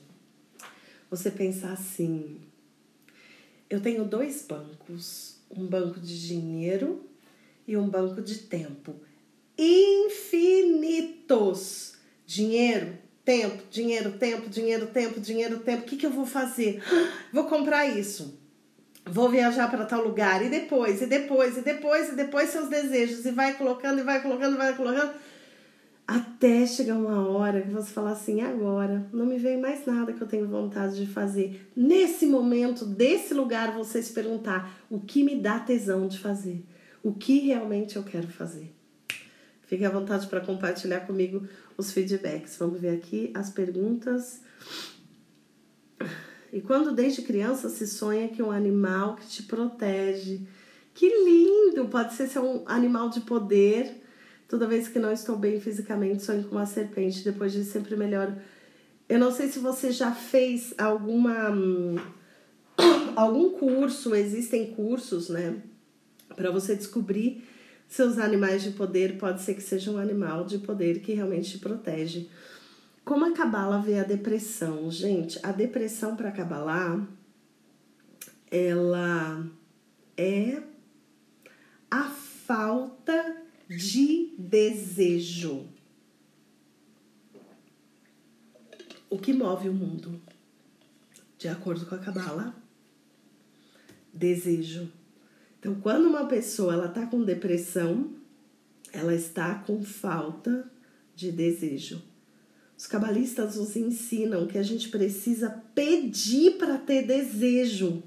[1.09, 2.41] Você pensar assim:
[3.69, 7.05] eu tenho dois bancos, um banco de dinheiro
[7.67, 8.95] e um banco de tempo.
[9.57, 11.13] Infinitos!
[12.25, 15.83] Dinheiro, Tempo, dinheiro, tempo, dinheiro, tempo, dinheiro, tempo.
[15.83, 16.83] O que, que eu vou fazer?
[17.31, 18.37] Vou comprar isso.
[19.05, 20.43] Vou viajar para tal lugar.
[20.43, 23.25] E depois, e depois, e depois, e depois seus desejos.
[23.25, 25.13] E vai colocando, e vai colocando, e vai colocando.
[26.05, 30.21] Até chegar uma hora que você fala assim: agora não me vem mais nada que
[30.21, 31.69] eu tenho vontade de fazer.
[31.75, 36.63] Nesse momento, desse lugar, você se perguntar: o que me dá tesão de fazer?
[37.01, 38.73] O que realmente eu quero fazer?
[39.65, 42.57] Fique à vontade para compartilhar comigo os feedbacks.
[42.57, 44.41] Vamos ver aqui as perguntas.
[46.53, 50.41] E quando desde criança se sonha que um animal que te protege.
[50.93, 51.87] Que lindo!
[51.89, 54.03] Pode ser, ser um animal de poder.
[54.47, 57.23] Toda vez que não estou bem fisicamente, sonho com uma serpente.
[57.23, 58.37] Depois de sempre melhor.
[59.09, 61.49] Eu não sei se você já fez alguma
[63.15, 65.57] algum curso, existem cursos, né,
[66.35, 67.43] para você descobrir
[67.87, 71.57] seus animais de poder pode ser que seja um animal de poder que realmente te
[71.59, 72.27] protege.
[73.03, 74.89] Como a cabala vê a depressão?
[74.89, 77.05] Gente, a depressão para cabalar
[78.53, 79.49] ela
[80.15, 80.61] é
[81.89, 85.67] a falta de desejo.
[89.09, 90.21] O que move o mundo?
[91.39, 92.55] De acordo com a cabala,
[94.13, 94.91] desejo.
[95.59, 98.13] Então, quando uma pessoa ela está com depressão,
[98.91, 100.71] ela está com falta
[101.15, 102.03] de desejo.
[102.83, 108.03] Os cabalistas nos ensinam que a gente precisa pedir para ter desejo,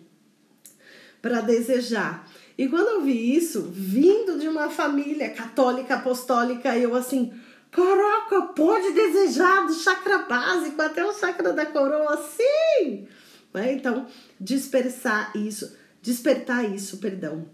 [1.23, 2.31] para desejar.
[2.59, 7.33] E quando eu vi isso, vindo de uma família católica apostólica, eu assim,
[7.71, 13.09] caraca, pode desejar do chakra básico até o chakra da coroa, sim!
[13.55, 13.73] Né?
[13.73, 14.07] Então,
[14.39, 17.47] dispersar isso despertar isso, perdão.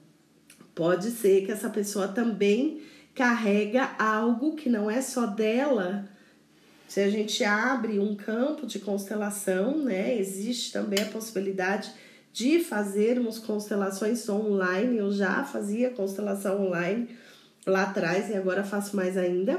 [0.74, 2.82] Pode ser que essa pessoa também
[3.14, 6.10] carrega algo que não é só dela.
[6.92, 11.90] Se a gente abre um campo de constelação, né, existe também a possibilidade
[12.34, 14.98] de fazermos constelações online.
[14.98, 17.08] Eu já fazia constelação online
[17.66, 19.58] lá atrás e agora faço mais ainda.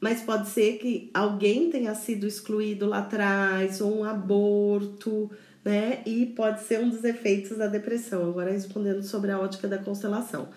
[0.00, 5.30] Mas pode ser que alguém tenha sido excluído lá atrás, ou um aborto,
[5.62, 6.00] né?
[6.06, 8.26] E pode ser um dos efeitos da depressão.
[8.26, 10.48] Agora respondendo sobre a ótica da constelação.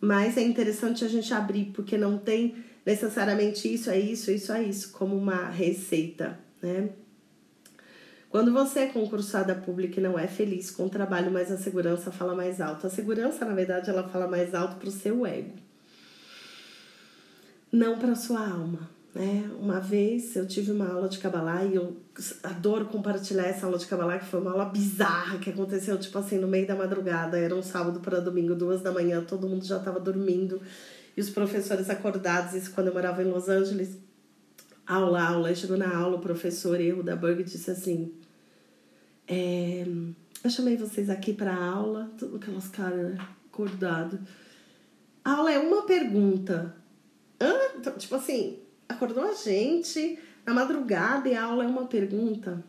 [0.00, 4.62] Mas é interessante a gente abrir, porque não tem necessariamente isso, é isso, isso, é
[4.62, 6.90] isso, como uma receita, né?
[8.30, 12.12] Quando você é concursada pública e não é feliz com o trabalho, mas a segurança
[12.12, 12.86] fala mais alto.
[12.86, 15.54] A segurança, na verdade, ela fala mais alto para o seu ego,
[17.72, 18.88] não para sua alma.
[19.12, 19.50] Né?
[19.58, 21.96] Uma vez eu tive uma aula de Kabbalah e eu
[22.44, 26.38] adoro compartilhar essa aula de Kabbalah, que foi uma aula bizarra que aconteceu, tipo assim,
[26.38, 27.36] no meio da madrugada.
[27.36, 30.60] Era um sábado para domingo, duas da manhã, todo mundo já estava dormindo
[31.20, 32.54] os professores acordados.
[32.54, 33.98] Isso quando eu morava em Los Angeles.
[34.86, 35.54] Aula, aula.
[35.54, 38.12] Chegou na aula, o professor erro da Burg disse assim:
[39.28, 39.86] é,
[40.42, 44.20] Eu chamei vocês aqui para aula, tudo aquelas caras acordadas.
[45.24, 46.74] A aula é uma pergunta.
[47.76, 52.64] Então, tipo assim, acordou a gente na madrugada e a aula é uma pergunta.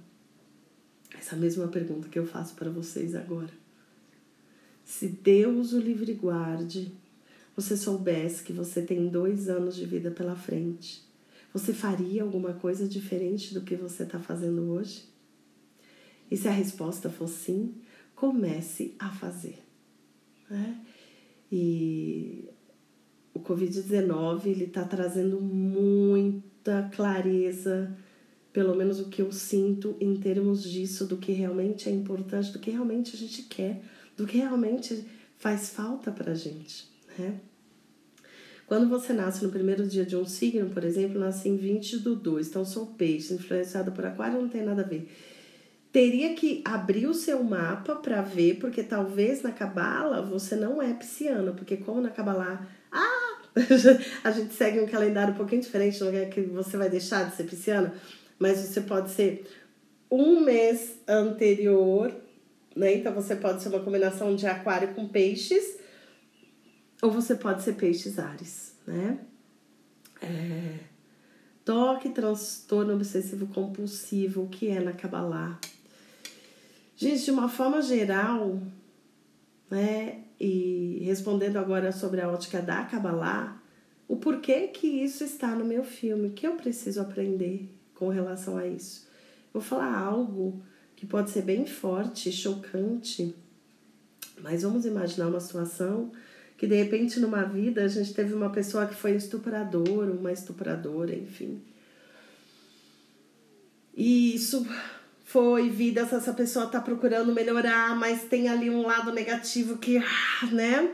[1.18, 3.52] Essa mesma pergunta que eu faço para vocês agora.
[4.84, 6.94] Se Deus o livre guarde,
[7.56, 11.04] você soubesse que você tem dois anos de vida pela frente,
[11.54, 15.04] você faria alguma coisa diferente do que você está fazendo hoje?
[16.30, 17.76] E se a resposta for sim,
[18.16, 19.60] comece a fazer.
[20.50, 20.80] Né?
[21.52, 22.46] E
[23.34, 27.98] o Covid-19 ele está trazendo muita clareza,
[28.54, 32.60] pelo menos o que eu sinto em termos disso, do que realmente é importante, do
[32.60, 33.82] que realmente a gente quer,
[34.16, 35.06] do que realmente
[35.38, 37.40] faz falta para a gente, né?
[38.72, 42.16] Quando você nasce no primeiro dia de um signo, por exemplo, nasce em 20 do
[42.16, 45.12] 2, então sou peixe, influenciado por aquário, não tem nada a ver.
[45.92, 50.94] Teria que abrir o seu mapa para ver, porque talvez na cabala você não é
[50.94, 53.42] pisciano, porque como na cabala ah,
[54.24, 57.36] a gente segue um calendário um pouquinho diferente, não é que você vai deixar de
[57.36, 57.94] ser pisciana,
[58.40, 59.46] mas você pode ser
[60.10, 62.14] um mês anterior,
[62.74, 62.96] né?
[62.96, 65.78] Então você pode ser uma combinação de aquário com peixes,
[67.02, 69.20] ou você pode ser peixes ares, né?
[70.22, 70.80] É...
[71.66, 75.60] Toque, transtorno obsessivo compulsivo, o que é na Kabbalah?
[76.96, 78.62] Gente, de uma forma geral,
[79.70, 80.24] né?
[80.40, 83.62] E respondendo agora sobre a ótica da Kabbalah,
[84.08, 88.58] o porquê que isso está no meu filme, o que eu preciso aprender com relação
[88.58, 89.08] a isso.
[89.54, 90.62] Vou falar algo
[90.96, 93.36] que pode ser bem forte, chocante,
[94.42, 96.12] mas vamos imaginar uma situação
[96.62, 101.12] que de repente numa vida a gente teve uma pessoa que foi estuprador, uma estupradora,
[101.12, 101.60] enfim.
[103.98, 104.68] E isso
[105.26, 110.46] foi vida, essa pessoa tá procurando melhorar, mas tem ali um lado negativo que, ah,
[110.52, 110.94] né?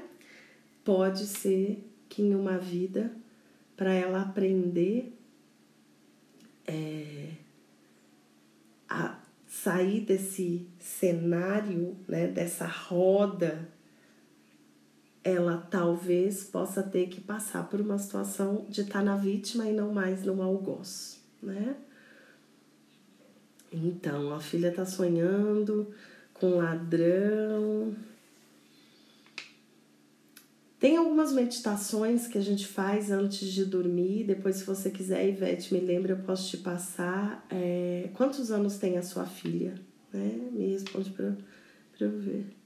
[0.86, 3.12] Pode ser que em uma vida,
[3.76, 5.14] para ela aprender
[6.66, 7.32] é,
[8.88, 13.68] a sair desse cenário, né, dessa roda,
[15.28, 19.74] ela talvez possa ter que passar por uma situação de estar tá na vítima e
[19.74, 21.76] não mais no algoz, né?
[23.72, 25.94] Então, a filha tá sonhando
[26.34, 27.94] com ladrão.
[30.80, 34.24] Tem algumas meditações que a gente faz antes de dormir.
[34.24, 37.46] Depois, se você quiser, Ivete, me lembra, eu posso te passar.
[37.50, 39.76] É, quantos anos tem a sua filha?
[40.14, 40.50] Né?
[40.54, 41.36] Me responde para
[42.00, 42.57] eu ver.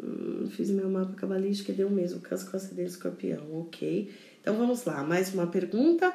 [0.00, 4.12] Hum, fiz meu mapa cabalístico e deu mesmo, caso com escorpião, ok.
[4.40, 6.14] Então vamos lá, mais uma pergunta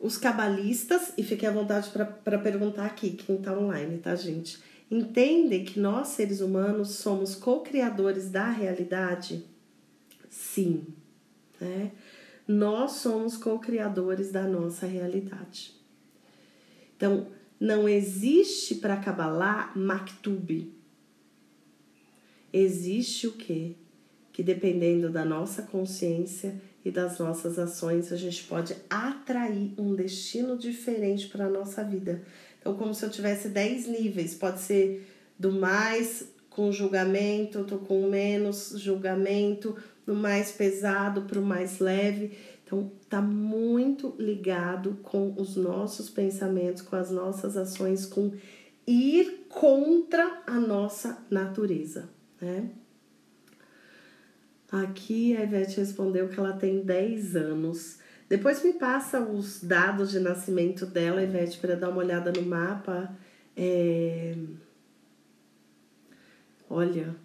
[0.00, 4.58] os cabalistas, e fiquem à vontade para perguntar aqui, quem está online, tá, gente?
[4.90, 9.44] Entendem que nós, seres humanos, somos co-criadores da realidade?
[10.30, 10.86] Sim,
[11.60, 11.92] né?
[12.48, 15.74] Nós somos co-criadores da nossa realidade.
[16.96, 17.26] Então,
[17.60, 20.72] não existe para Kabbalah Maktub.
[22.52, 23.72] Existe o quê?
[24.32, 30.56] Que dependendo da nossa consciência, e das nossas ações, a gente pode atrair um destino
[30.56, 32.22] diferente para a nossa vida.
[32.58, 35.06] Então, como se eu tivesse 10 níveis, pode ser
[35.38, 42.32] do mais com julgamento, tô com menos julgamento, do mais pesado para o mais leve.
[42.64, 48.32] Então, tá muito ligado com os nossos pensamentos, com as nossas ações, com
[48.86, 52.08] ir contra a nossa natureza,
[52.40, 52.70] né?
[54.70, 57.98] Aqui a Ivete respondeu que ela tem 10 anos.
[58.28, 63.12] Depois me passa os dados de nascimento dela, Ivete, para dar uma olhada no mapa.
[63.56, 64.36] É...
[66.68, 67.16] Olha,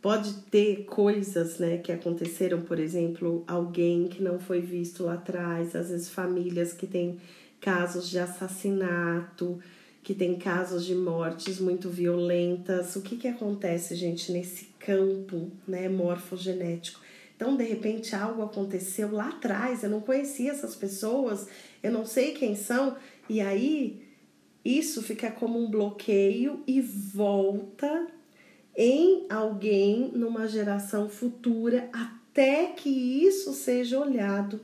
[0.00, 5.74] pode ter coisas né, que aconteceram, por exemplo, alguém que não foi visto lá atrás,
[5.74, 7.18] às vezes famílias que têm
[7.60, 9.58] casos de assassinato,
[10.06, 12.94] que tem casos de mortes muito violentas.
[12.94, 17.00] O que, que acontece, gente, nesse campo né, morfogenético?
[17.34, 21.48] Então, de repente, algo aconteceu lá atrás, eu não conhecia essas pessoas,
[21.82, 22.96] eu não sei quem são,
[23.28, 24.00] e aí
[24.64, 28.06] isso fica como um bloqueio e volta
[28.76, 34.60] em alguém numa geração futura até que isso seja olhado,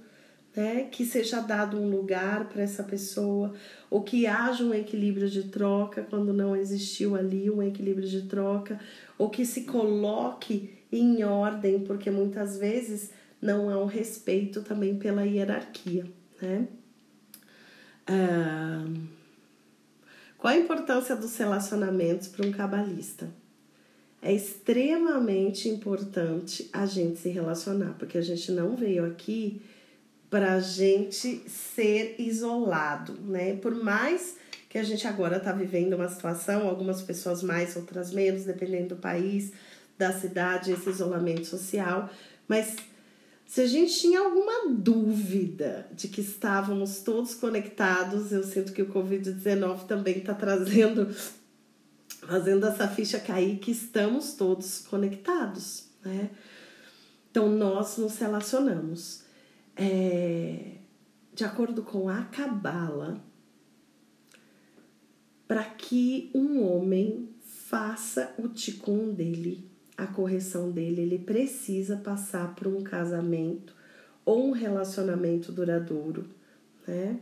[0.55, 0.89] né?
[0.91, 3.55] Que seja dado um lugar para essa pessoa,
[3.91, 8.79] ou que haja um equilíbrio de troca quando não existiu ali um equilíbrio de troca,
[9.19, 15.25] ou que se coloque em ordem, porque muitas vezes não há um respeito também pela
[15.25, 16.07] hierarquia,
[16.41, 16.69] né?
[18.07, 18.85] Ah,
[20.37, 23.29] qual a importância dos relacionamentos para um cabalista?
[24.21, 29.63] É extremamente importante a gente se relacionar, porque a gente não veio aqui
[30.33, 33.55] para a gente ser isolado, né?
[33.57, 38.45] Por mais que a gente agora está vivendo uma situação, algumas pessoas mais, outras menos,
[38.45, 39.53] dependendo do país,
[39.99, 42.09] da cidade, esse isolamento social,
[42.49, 42.77] mas
[43.45, 48.89] se a gente tinha alguma dúvida de que estávamos todos conectados, eu sinto que o
[48.91, 51.15] Covid-19 também está trazendo
[52.27, 56.31] fazendo essa ficha cair que estamos todos conectados, né?
[57.31, 59.22] Então nós nos relacionamos.
[59.77, 60.77] É,
[61.35, 63.23] de acordo com a Cabala,
[65.49, 72.67] para que um homem faça o ticum dele, a correção dele, ele precisa passar por
[72.67, 73.75] um casamento
[74.25, 76.29] ou um relacionamento duradouro,
[76.87, 77.19] né?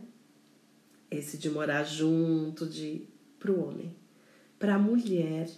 [1.09, 3.93] Esse de morar junto, de pro homem
[4.61, 5.49] para a mulher,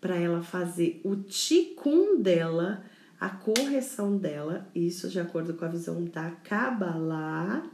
[0.00, 2.82] para ela fazer o ticum dela,
[3.20, 7.68] a correção dela, isso de acordo com a visão da Kabbalah,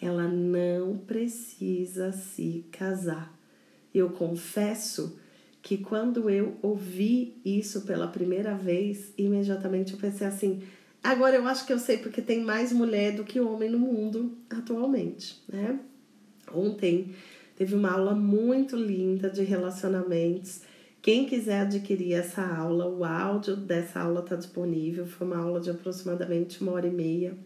[0.00, 3.34] ela não precisa se casar.
[3.94, 5.18] Eu confesso
[5.62, 10.62] que quando eu ouvi isso pela primeira vez, imediatamente eu pensei assim:
[11.02, 14.36] agora eu acho que eu sei porque tem mais mulher do que homem no mundo
[14.50, 15.80] atualmente, né?
[16.52, 17.14] Ontem
[17.56, 20.60] Teve uma aula muito linda de relacionamentos.
[21.06, 25.06] Quem quiser adquirir essa aula, o áudio dessa aula está disponível.
[25.06, 27.38] Foi uma aula de aproximadamente uma hora e meia.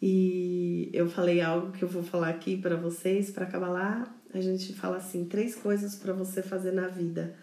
[0.00, 4.16] E eu falei algo que eu vou falar aqui para vocês, para acabar lá.
[4.32, 7.34] A gente fala assim: três coisas para você fazer na vida: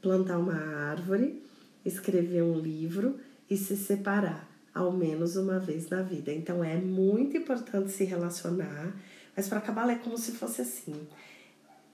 [0.00, 1.42] plantar uma árvore,
[1.84, 3.20] escrever um livro
[3.50, 6.32] e se separar, ao menos uma vez na vida.
[6.32, 8.94] Então é muito importante se relacionar
[9.36, 10.94] mas para Cabala é como se fosse assim.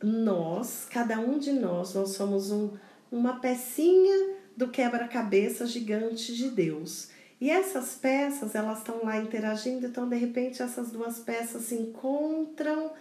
[0.02, 2.70] Nós, cada um de nós, nós somos um,
[3.10, 7.10] uma pecinha do quebra-cabeça gigante de Deus.
[7.40, 12.92] E essas peças, elas estão lá interagindo, então de repente essas duas peças se encontram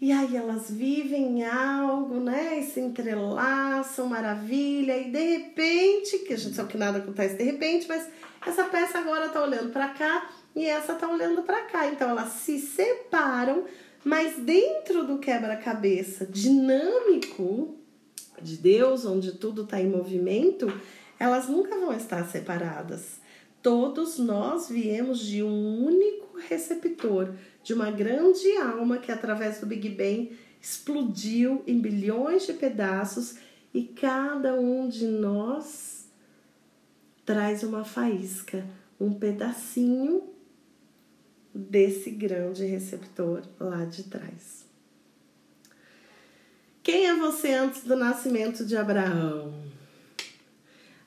[0.00, 2.58] e aí elas vivem algo, né?
[2.58, 7.44] E se entrelaçam, maravilha, e de repente, que a gente sabe que nada acontece de
[7.44, 8.08] repente, mas
[8.46, 11.86] essa peça agora tá olhando para cá e essa tá olhando para cá.
[11.86, 13.64] Então elas se separam,
[14.04, 17.76] mas dentro do quebra-cabeça dinâmico
[18.40, 20.66] de Deus, onde tudo está em movimento,
[21.18, 23.18] elas nunca vão estar separadas.
[23.62, 29.88] Todos nós viemos de um único receptor, de uma grande alma que através do Big
[29.88, 33.36] Bang explodiu em bilhões de pedaços
[33.72, 36.06] e cada um de nós
[37.24, 38.66] traz uma faísca,
[39.00, 40.33] um pedacinho
[41.54, 44.64] desse grande receptor lá de trás.
[46.82, 49.54] Quem é você antes do nascimento de Abraão?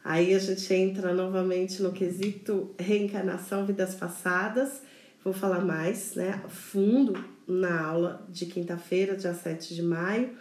[0.03, 4.81] Aí a gente entra novamente no quesito reencarnação, vidas passadas.
[5.23, 7.13] Vou falar mais, né, fundo
[7.45, 10.31] na aula de quinta-feira, dia 7 de maio.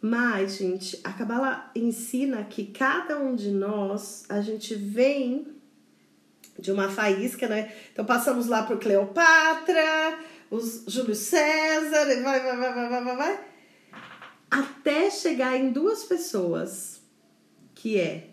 [0.00, 5.55] Mas, gente, a Kabbalah ensina que cada um de nós, a gente vem
[6.58, 7.72] de uma faísca, né?
[7.92, 10.18] Então passamos lá pro Cleopatra,
[10.50, 13.40] os Júlio César, vai, vai, vai, vai, vai, vai, vai,
[14.50, 17.02] até chegar em duas pessoas,
[17.74, 18.30] que é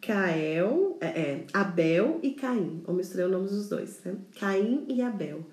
[0.00, 2.84] Cael, é, é, Abel e Caim.
[2.86, 4.14] Eu misturei o nome dos dois, né?
[4.38, 5.44] Caim e Abel.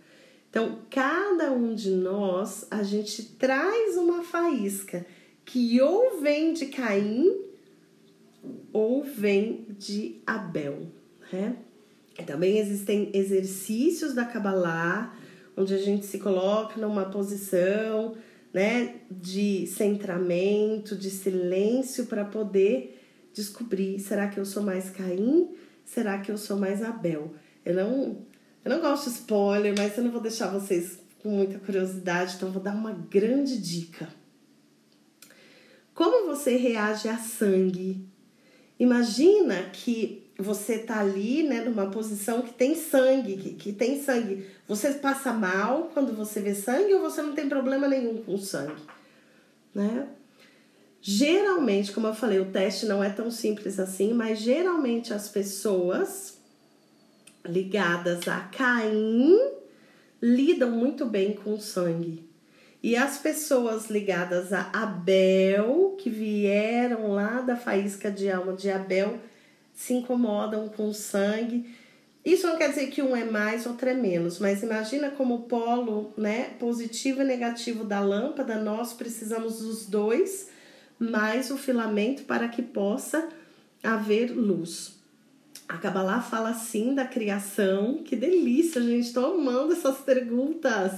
[0.49, 5.03] Então, cada um de nós, a gente traz uma faísca
[5.43, 7.52] que ou vem de Caim
[8.71, 10.87] ou vem de Abel,
[11.31, 11.55] né?
[12.25, 15.15] Também existem exercícios da Kabbalah,
[15.57, 18.15] onde a gente se coloca numa posição,
[18.53, 23.01] né, de centramento, de silêncio para poder
[23.33, 25.49] descobrir, será que eu sou mais Caim?
[25.83, 27.33] Será que eu sou mais Abel?
[27.65, 28.25] Eu não,
[28.63, 32.51] eu não gosto de spoiler, mas eu não vou deixar vocês com muita curiosidade, então
[32.51, 34.07] vou dar uma grande dica.
[35.95, 38.05] Como você reage a sangue
[38.79, 44.47] Imagina que você tá ali, né, numa posição que tem sangue, que, que tem sangue.
[44.67, 48.81] Você passa mal quando você vê sangue ou você não tem problema nenhum com sangue,
[49.73, 50.07] né?
[51.01, 56.37] Geralmente, como eu falei, o teste não é tão simples assim, mas geralmente as pessoas
[57.45, 59.37] ligadas a Caim
[60.21, 62.32] lidam muito bem com sangue.
[62.83, 69.19] E as pessoas ligadas a Abel, que vieram lá da faísca de alma de Abel,
[69.73, 71.73] se incomodam com sangue.
[72.25, 75.41] Isso não quer dizer que um é mais, outro é menos, mas imagina como o
[75.43, 80.49] polo né, positivo e negativo da lâmpada, nós precisamos dos dois,
[80.99, 83.29] mais o filamento para que possa
[83.81, 84.95] haver luz.
[85.69, 90.91] A Kabbalah fala assim da criação, que delícia, gente, estou amando essas perguntas.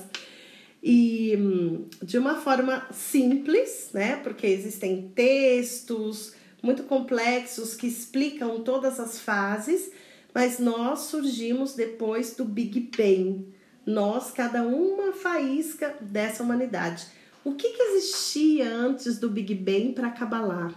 [0.88, 4.18] E hum, de uma forma simples, né?
[4.18, 9.92] Porque existem textos, muito complexos que explicam todas as fases,
[10.32, 13.48] mas nós surgimos depois do Big Bang.
[13.84, 17.08] Nós, cada uma faísca dessa humanidade.
[17.44, 20.72] O que, que existia antes do Big Bang para Kabbalah?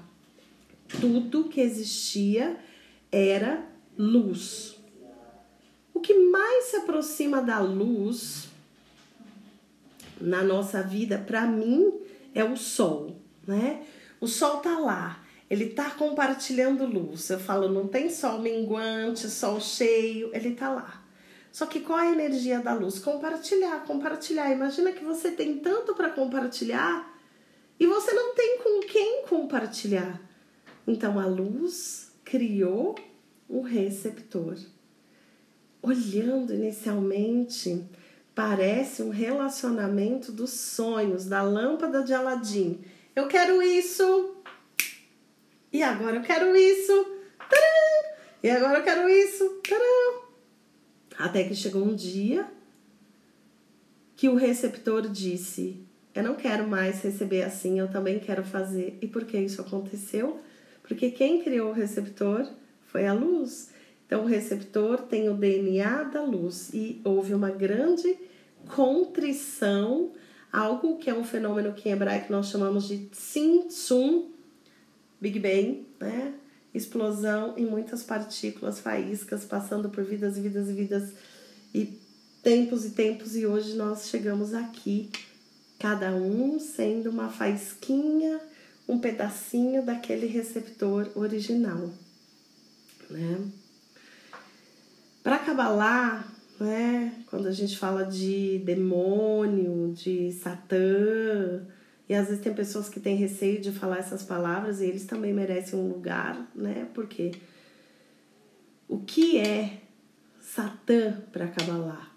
[0.89, 2.57] Tudo que existia
[3.13, 3.63] era
[3.99, 4.79] luz.
[5.93, 8.48] O que mais se aproxima da luz
[10.21, 11.93] na nossa vida, para mim,
[12.35, 13.17] é o sol,
[13.47, 13.83] né?
[14.21, 17.31] O sol tá lá, ele tá compartilhando luz.
[17.31, 21.05] Eu falo, não tem sol minguante, sol cheio, ele tá lá.
[21.51, 22.99] Só que qual é a energia da luz?
[22.99, 24.53] Compartilhar, compartilhar.
[24.53, 27.19] Imagina que você tem tanto para compartilhar
[27.81, 30.21] e você não tem com quem compartilhar.
[30.87, 32.95] Então a luz criou
[33.49, 34.59] o receptor.
[35.81, 37.85] Olhando inicialmente,
[38.39, 42.79] parece um relacionamento dos sonhos, da lâmpada de Aladim.
[43.17, 44.37] Eu quero isso,
[45.73, 46.93] e agora eu quero isso.
[47.51, 48.17] Tcharam!
[48.41, 49.61] E agora eu quero isso.
[49.65, 50.23] Tcharam!
[51.19, 52.47] Até que chegou um dia
[54.15, 55.85] que o receptor disse:
[56.15, 58.97] Eu não quero mais receber assim, eu também quero fazer.
[59.03, 60.41] E por que isso aconteceu?
[60.85, 62.49] Porque quem criou o receptor
[62.87, 63.71] foi a luz.
[64.09, 68.19] Então, o receptor tem o DNA da luz e houve uma grande
[68.75, 70.13] contrição,
[70.51, 74.31] algo que é um fenômeno que em hebraico nós chamamos de tzimtzum,
[75.21, 76.33] Big Bang, né?
[76.73, 81.13] Explosão em muitas partículas, faíscas, passando por vidas e vidas e vidas
[81.75, 81.99] e
[82.43, 85.11] tempos e tempos, e hoje nós chegamos aqui,
[85.79, 88.41] cada um sendo uma faísquinha,
[88.89, 91.91] um pedacinho daquele receptor original,
[93.11, 93.39] né?
[95.23, 96.27] Para Kabbalah,
[96.61, 101.67] né, quando a gente fala de demônio, de Satã,
[102.09, 105.33] e às vezes tem pessoas que têm receio de falar essas palavras e eles também
[105.33, 106.89] merecem um lugar, né?
[106.95, 107.33] Porque
[108.89, 109.83] o que é
[110.41, 112.11] Satã para Kabbalah?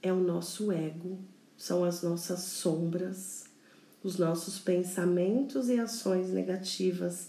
[0.00, 1.18] É o nosso ego,
[1.56, 3.44] são as nossas sombras,
[4.02, 7.28] os nossos pensamentos e ações negativas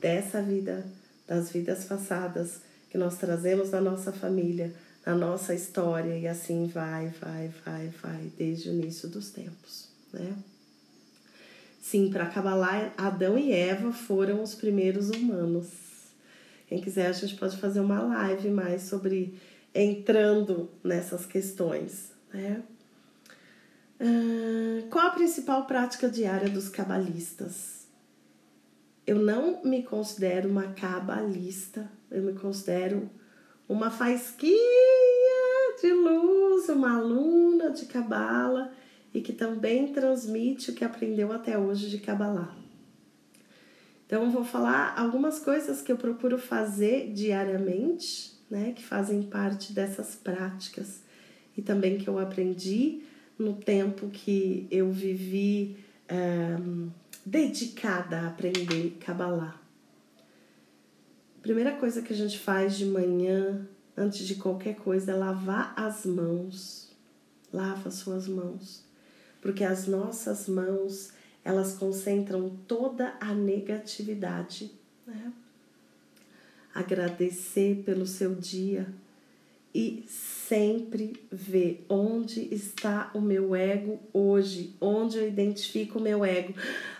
[0.00, 0.84] dessa vida,
[1.28, 4.74] das vidas passadas que nós trazemos da nossa família,
[5.06, 10.36] na nossa história e assim vai, vai, vai, vai desde o início dos tempos, né?
[11.80, 15.68] Sim, para Kabbalah, Adão e Eva foram os primeiros humanos.
[16.66, 19.40] Quem quiser, a gente pode fazer uma live mais sobre
[19.74, 22.62] entrando nessas questões, né?
[24.00, 27.86] Uh, qual a principal prática diária dos cabalistas?
[29.06, 33.08] Eu não me considero uma cabalista, eu me considero
[33.68, 34.56] uma faisquinha
[35.80, 38.72] de luz, uma aluna de cabala
[39.14, 42.54] e que também transmite o que aprendeu até hoje de Kabbalah.
[44.06, 49.72] Então, eu vou falar algumas coisas que eu procuro fazer diariamente, né, que fazem parte
[49.72, 51.02] dessas práticas
[51.56, 53.02] e também que eu aprendi
[53.38, 55.76] no tempo que eu vivi
[56.08, 56.56] é,
[57.24, 59.59] dedicada a aprender Kabbalah.
[61.42, 63.66] Primeira coisa que a gente faz de manhã,
[63.96, 66.90] antes de qualquer coisa, é lavar as mãos.
[67.52, 68.88] Lava suas mãos
[69.40, 71.12] porque as nossas mãos
[71.42, 74.70] elas concentram toda a negatividade.
[75.06, 75.32] Né?
[76.74, 78.86] Agradecer pelo seu dia
[79.74, 86.54] e sempre ver onde está o meu ego hoje, onde eu identifico o meu ego.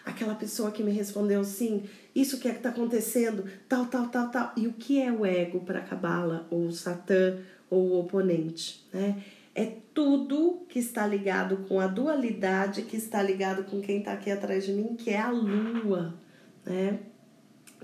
[0.05, 1.83] Aquela pessoa que me respondeu sim,
[2.15, 4.53] isso que é que está acontecendo, tal, tal, tal, tal.
[4.57, 7.39] E o que é o ego para Cabala, ou o Satã,
[7.69, 9.23] ou o oponente, né?
[9.55, 14.31] é tudo que está ligado com a dualidade, que está ligado com quem está aqui
[14.31, 16.15] atrás de mim, que é a lua,
[16.65, 17.01] né?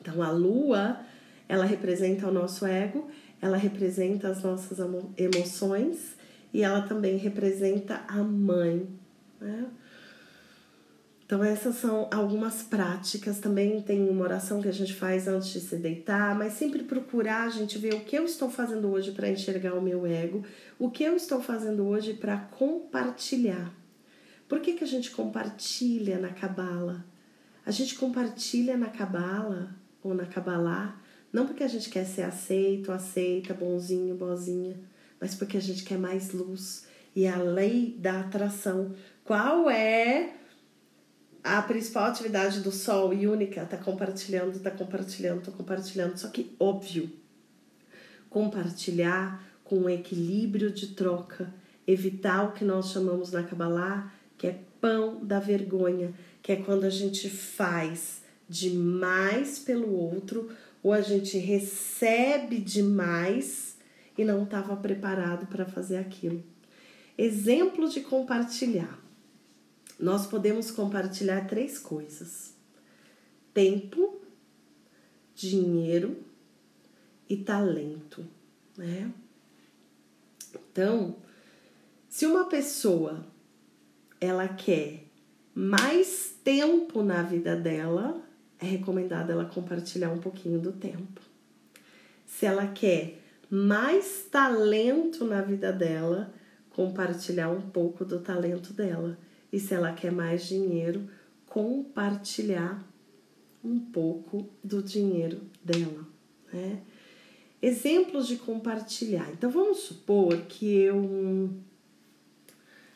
[0.00, 1.00] Então a lua
[1.48, 3.08] ela representa o nosso ego,
[3.40, 4.78] ela representa as nossas
[5.16, 6.16] emoções
[6.52, 8.88] e ela também representa a mãe.
[9.40, 9.66] Né?
[11.26, 13.40] Então, essas são algumas práticas.
[13.40, 17.42] Também tem uma oração que a gente faz antes de se deitar, mas sempre procurar
[17.42, 20.44] a gente ver o que eu estou fazendo hoje para enxergar o meu ego,
[20.78, 23.74] o que eu estou fazendo hoje para compartilhar.
[24.48, 27.04] Por que, que a gente compartilha na cabala?
[27.64, 29.74] A gente compartilha na cabala
[30.04, 30.96] ou na cabalá,
[31.32, 34.78] não porque a gente quer ser aceito, aceita, bonzinho, bozinha,
[35.20, 36.86] mas porque a gente quer mais luz.
[37.16, 38.94] E a lei da atração.
[39.24, 40.34] Qual é
[41.46, 46.18] a principal atividade do sol e única, tá compartilhando, tá compartilhando, tá compartilhando.
[46.18, 47.08] Só que óbvio,
[48.28, 51.54] compartilhar com um equilíbrio de troca,
[51.86, 56.82] evitar o que nós chamamos na Kabbalah, que é pão da vergonha, que é quando
[56.82, 60.50] a gente faz demais pelo outro
[60.82, 63.76] ou a gente recebe demais
[64.18, 66.42] e não estava preparado para fazer aquilo.
[67.16, 69.05] Exemplo de compartilhar
[69.98, 72.54] nós podemos compartilhar três coisas:
[73.52, 74.20] tempo,
[75.34, 76.18] dinheiro
[77.28, 78.24] e talento,
[78.76, 79.10] né?
[80.54, 81.16] Então,
[82.08, 83.26] se uma pessoa
[84.20, 85.04] ela quer
[85.54, 88.22] mais tempo na vida dela,
[88.58, 91.20] é recomendado ela compartilhar um pouquinho do tempo.
[92.26, 96.32] Se ela quer mais talento na vida dela,
[96.70, 99.16] compartilhar um pouco do talento dela
[99.52, 101.08] e se ela quer mais dinheiro,
[101.46, 102.84] compartilhar
[103.64, 106.06] um pouco do dinheiro dela,
[106.52, 106.80] né?
[107.60, 109.28] Exemplos de compartilhar.
[109.32, 111.50] Então vamos supor que eu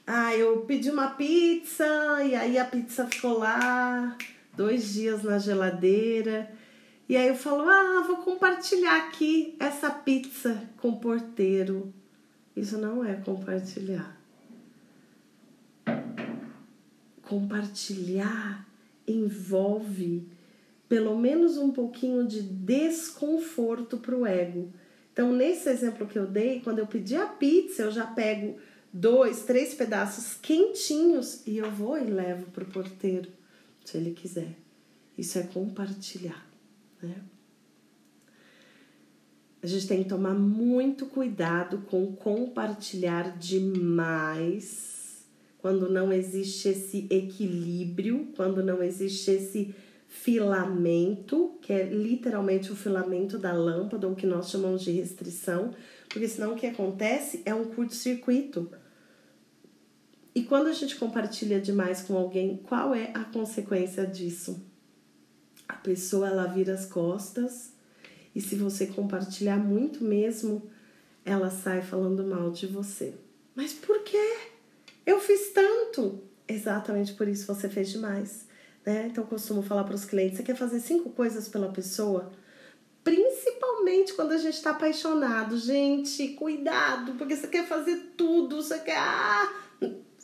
[0.06, 1.86] ah, eu pedi uma pizza
[2.24, 4.16] e aí a pizza ficou lá
[4.56, 6.50] dois dias na geladeira.
[7.08, 11.92] E aí eu falo, ah, vou compartilhar aqui essa pizza com o porteiro.
[12.56, 14.19] Isso não é compartilhar.
[17.30, 18.68] Compartilhar
[19.06, 20.26] envolve
[20.88, 24.72] pelo menos um pouquinho de desconforto para o ego.
[25.12, 28.58] Então, nesse exemplo que eu dei, quando eu pedi a pizza, eu já pego
[28.92, 33.30] dois, três pedaços quentinhos e eu vou e levo para o porteiro,
[33.84, 34.56] se ele quiser.
[35.16, 36.44] Isso é compartilhar,
[37.00, 37.14] né?
[39.62, 44.99] A gente tem que tomar muito cuidado com compartilhar demais
[45.60, 49.74] quando não existe esse equilíbrio, quando não existe esse
[50.08, 55.72] filamento, que é literalmente o filamento da lâmpada, ou que nós chamamos de restrição,
[56.08, 58.70] porque senão o que acontece é um curto-circuito.
[60.34, 64.64] E quando a gente compartilha demais com alguém, qual é a consequência disso?
[65.68, 67.72] A pessoa ela vira as costas
[68.34, 70.70] e se você compartilhar muito mesmo,
[71.24, 73.14] ela sai falando mal de você.
[73.54, 74.49] Mas por quê?
[75.10, 76.22] Eu fiz tanto.
[76.46, 78.46] Exatamente por isso você fez demais.
[78.86, 79.08] Né?
[79.10, 82.30] Então, eu costumo falar para os clientes: você quer fazer cinco coisas pela pessoa?
[83.02, 85.58] Principalmente quando a gente está apaixonado.
[85.58, 88.98] Gente, cuidado, porque você quer fazer tudo, você quer.
[88.98, 89.52] Ah,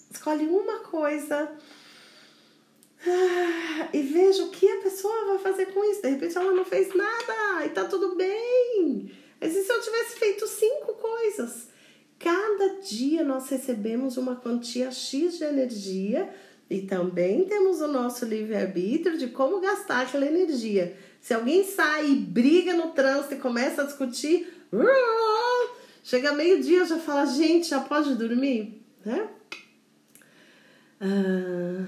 [0.09, 1.51] escolhe uma coisa.
[3.05, 6.03] Ah, e veja o que a pessoa vai fazer com isso.
[6.03, 9.11] De repente ela não fez nada e tá tudo bem.
[9.41, 11.76] Mas e se eu tivesse feito cinco coisas?
[12.19, 16.29] Cada dia nós recebemos uma quantia X de energia
[16.69, 20.97] e também temos o nosso livre-arbítrio de como gastar aquela energia.
[21.21, 24.53] Se alguém sai e briga no trânsito e começa a discutir,
[26.03, 28.83] chega meio-dia já fala, gente, já pode dormir?
[29.05, 29.29] Né?
[31.01, 31.87] Ah,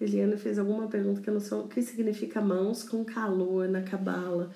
[0.00, 3.82] Eliana fez alguma pergunta que eu não sei o que significa mãos com calor na
[3.82, 4.50] cabala.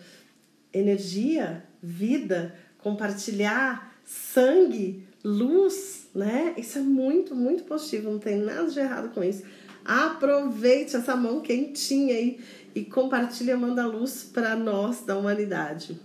[0.73, 6.55] Energia, vida, compartilhar sangue, luz, né?
[6.57, 9.43] Isso é muito, muito positivo, não tem nada de errado com isso.
[9.85, 12.41] Aproveite essa mão quentinha aí
[12.75, 16.01] e compartilhe a mão da luz para nós da humanidade.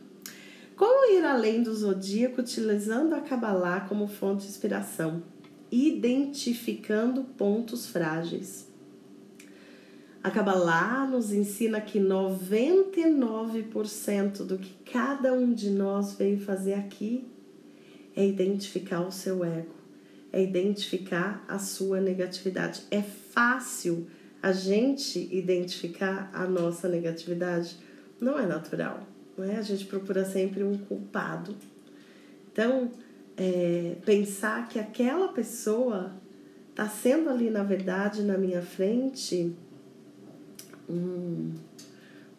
[0.75, 5.23] Como ir além do zodíaco utilizando a Kabbalah como fonte de inspiração?
[5.71, 8.67] Identificando pontos frágeis.
[10.21, 17.31] A Kabbalah nos ensina que 99% do que cada um de nós veio fazer aqui
[18.15, 19.75] é identificar o seu ego,
[20.31, 22.83] é identificar a sua negatividade.
[22.89, 24.07] É fácil
[24.41, 27.77] a gente identificar a nossa negatividade?
[28.19, 29.07] Não é natural,
[29.37, 29.57] não é?
[29.57, 31.55] A gente procura sempre um culpado.
[32.51, 32.91] Então,
[33.37, 36.13] é, pensar que aquela pessoa
[36.69, 39.55] está sendo ali, na verdade, na minha frente,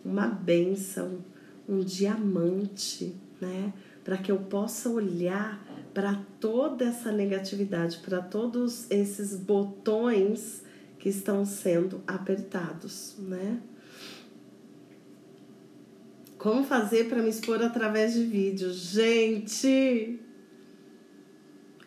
[0.04, 1.24] uma benção,
[1.68, 3.72] um diamante, né?
[4.04, 10.62] Para que eu possa olhar para toda essa negatividade, para todos esses botões
[10.98, 13.60] que estão sendo apertados, né?
[16.36, 18.70] Como fazer para me expor através de vídeo?
[18.70, 20.20] Gente,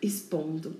[0.02, 0.76] expondo.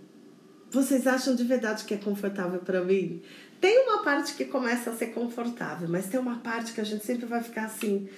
[0.71, 3.23] Vocês acham de verdade que é confortável para mim?
[3.61, 7.05] Tem uma parte que começa a ser confortável, mas tem uma parte que a gente
[7.05, 8.09] sempre vai ficar assim.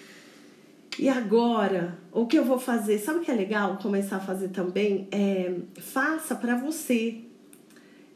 [0.99, 2.99] E agora, o que eu vou fazer?
[2.99, 5.09] Sabe o que é legal começar a fazer também?
[5.11, 7.18] É, faça para você.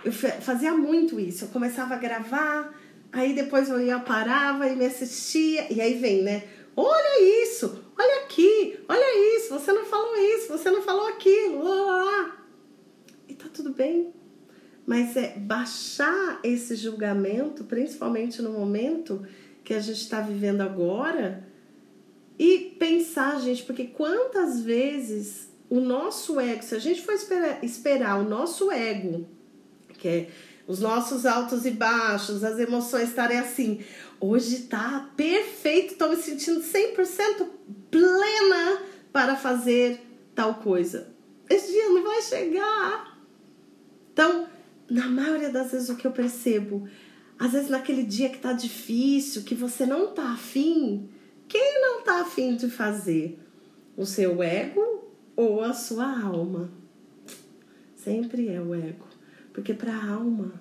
[0.04, 1.44] Eu fazia muito isso.
[1.44, 2.74] Eu começava a gravar,
[3.12, 6.44] aí depois eu ia parava e me assistia e aí vem, né?
[6.76, 9.54] Olha isso, olha aqui, olha isso.
[9.54, 11.62] Você não falou isso, você não falou aquilo.
[11.62, 12.36] Lá, lá.
[13.28, 14.12] E tá tudo bem
[14.86, 19.26] mas é baixar esse julgamento, principalmente no momento
[19.62, 21.46] que a gente está vivendo agora,
[22.38, 28.20] e pensar, gente, porque quantas vezes o nosso ego, se a gente for esperar, esperar
[28.20, 29.26] o nosso ego,
[29.98, 30.28] que é
[30.66, 33.84] os nossos altos e baixos, as emoções estarem assim,
[34.20, 37.46] hoje tá perfeito, estou me sentindo 100%
[37.90, 38.82] plena
[39.12, 40.00] para fazer
[40.34, 41.08] tal coisa.
[41.48, 43.18] Esse dia não vai chegar.
[44.12, 44.48] Então,
[44.88, 46.88] na maioria das vezes o que eu percebo,
[47.38, 51.08] às vezes naquele dia que tá difícil, que você não tá afim,
[51.48, 53.38] quem não tá afim de fazer?
[53.96, 56.70] O seu ego ou a sua alma?
[57.96, 59.06] Sempre é o ego.
[59.52, 60.60] Porque para a alma,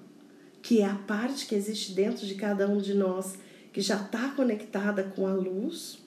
[0.61, 3.38] que é a parte que existe dentro de cada um de nós,
[3.71, 5.99] que já está conectada com a luz,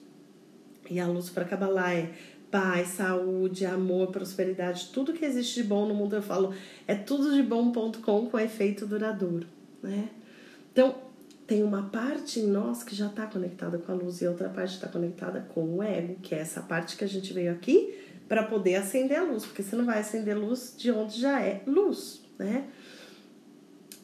[0.89, 2.13] e a luz para Kabbalah é
[2.49, 6.53] paz, saúde, amor, prosperidade, tudo que existe de bom no mundo, eu falo,
[6.87, 9.45] é tudo de bom.com com efeito duradouro,
[9.83, 10.09] né?
[10.71, 10.95] Então,
[11.47, 14.75] tem uma parte em nós que já está conectada com a luz e outra parte
[14.75, 18.43] está conectada com o ego, que é essa parte que a gente veio aqui para
[18.43, 22.21] poder acender a luz, porque você não vai acender luz de onde já é luz,
[22.37, 22.67] né?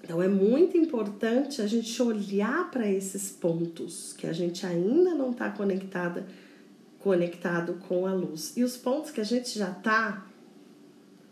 [0.02, 5.32] Então é muito importante a gente olhar para esses pontos que a gente ainda não
[5.32, 6.26] está conectada
[7.00, 8.54] conectado com a luz.
[8.56, 10.26] E os pontos que a gente já tá,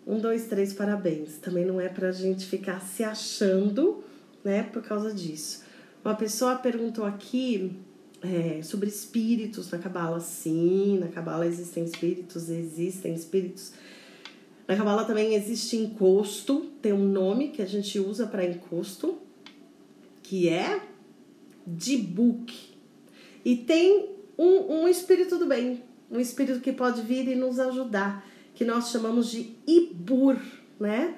[0.05, 1.37] um, dois, três, parabéns.
[1.37, 4.03] Também não é pra gente ficar se achando,
[4.43, 5.63] né, por causa disso.
[6.03, 7.79] Uma pessoa perguntou aqui
[8.23, 10.19] é, sobre espíritos na Cabala.
[10.19, 13.73] Sim, na Cabala existem espíritos, existem espíritos.
[14.67, 19.19] Na Cabala também existe encosto, tem um nome que a gente usa para encosto,
[20.23, 20.81] que é
[21.67, 22.51] Dibuk.
[23.45, 28.25] E tem um, um espírito do bem, um espírito que pode vir e nos ajudar,
[28.55, 30.37] que nós chamamos de Ibur,
[30.79, 31.15] né?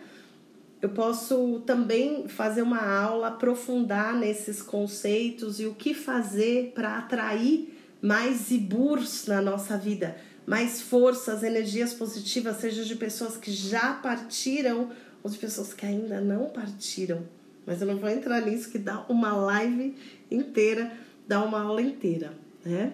[0.83, 7.73] Eu posso também fazer uma aula, aprofundar nesses conceitos e o que fazer para atrair
[8.01, 14.89] mais Iburs na nossa vida, mais forças, energias positivas, seja de pessoas que já partiram
[15.23, 17.23] ou de pessoas que ainda não partiram.
[17.65, 19.95] Mas eu não vou entrar nisso, que dá uma live
[20.29, 20.91] inteira,
[21.25, 22.33] dá uma aula inteira,
[22.65, 22.91] né?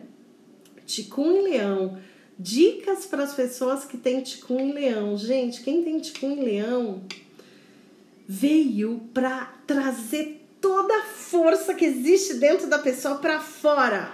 [0.86, 1.98] Ticum em leão.
[2.38, 5.18] Dicas para as pessoas que têm ticum em leão.
[5.18, 7.02] Gente, quem tem ticum em leão
[8.32, 14.12] veio para trazer toda a força que existe dentro da pessoa para fora.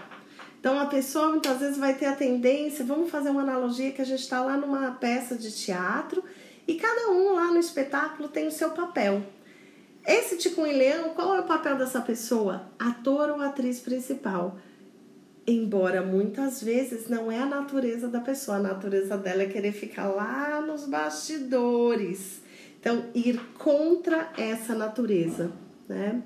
[0.58, 4.06] Então a pessoa muitas vezes vai ter a tendência, vamos fazer uma analogia que a
[4.06, 6.24] gente está lá numa peça de teatro
[6.66, 9.22] e cada um lá no espetáculo tem o seu papel.
[10.08, 12.72] Esse Ticum em Leão, qual é o papel dessa pessoa?
[12.80, 14.58] Ator ou atriz principal
[15.48, 20.08] embora muitas vezes não é a natureza da pessoa, a natureza dela é querer ficar
[20.08, 22.42] lá nos bastidores.
[22.86, 25.52] Então, ir contra essa natureza,
[25.90, 26.22] né?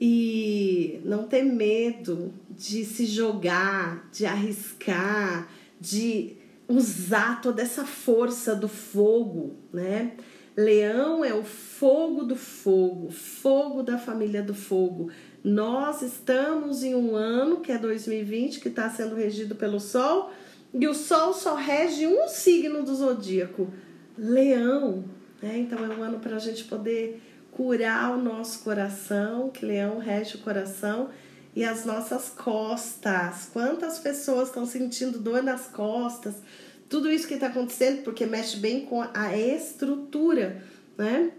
[0.00, 5.48] E não ter medo de se jogar, de arriscar,
[5.80, 6.36] de
[6.66, 10.16] usar toda essa força do fogo, né?
[10.56, 15.12] Leão é o fogo do fogo, fogo da família do fogo.
[15.44, 20.32] Nós estamos em um ano que é 2020, que está sendo regido pelo Sol,
[20.74, 23.72] e o Sol só rege um signo do zodíaco,
[24.16, 25.04] Leão.
[25.42, 25.58] Né?
[25.58, 30.36] Então é um ano para a gente poder curar o nosso coração, que Leão rege
[30.36, 31.10] o coração,
[31.54, 33.48] e as nossas costas.
[33.52, 36.34] Quantas pessoas estão sentindo dor nas costas?
[36.88, 40.62] Tudo isso que está acontecendo porque mexe bem com a estrutura,
[40.96, 41.32] né?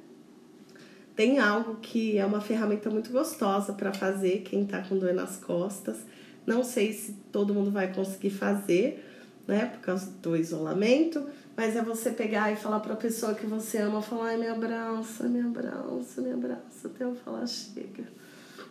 [1.17, 5.35] tem algo que é uma ferramenta muito gostosa para fazer quem está com dor nas
[5.35, 5.97] costas.
[6.45, 9.03] Não sei se todo mundo vai conseguir fazer,
[9.47, 13.47] né, por causa do isolamento, mas é você pegar e falar para a pessoa que
[13.47, 18.03] você ama, falar, ai, me abraça, me abraça, me abraça, até eu falar chega.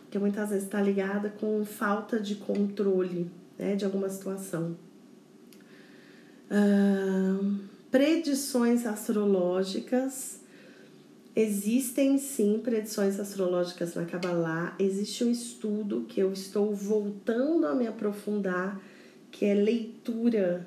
[0.03, 3.29] Porque muitas vezes está ligada com falta de controle,
[3.59, 4.77] né, de alguma situação.
[7.91, 10.39] Predições astrológicas.
[11.35, 14.73] Existem sim predições astrológicas na Kabbalah.
[14.79, 18.79] Existe um estudo que eu estou voltando a me aprofundar,
[19.29, 20.65] que é leitura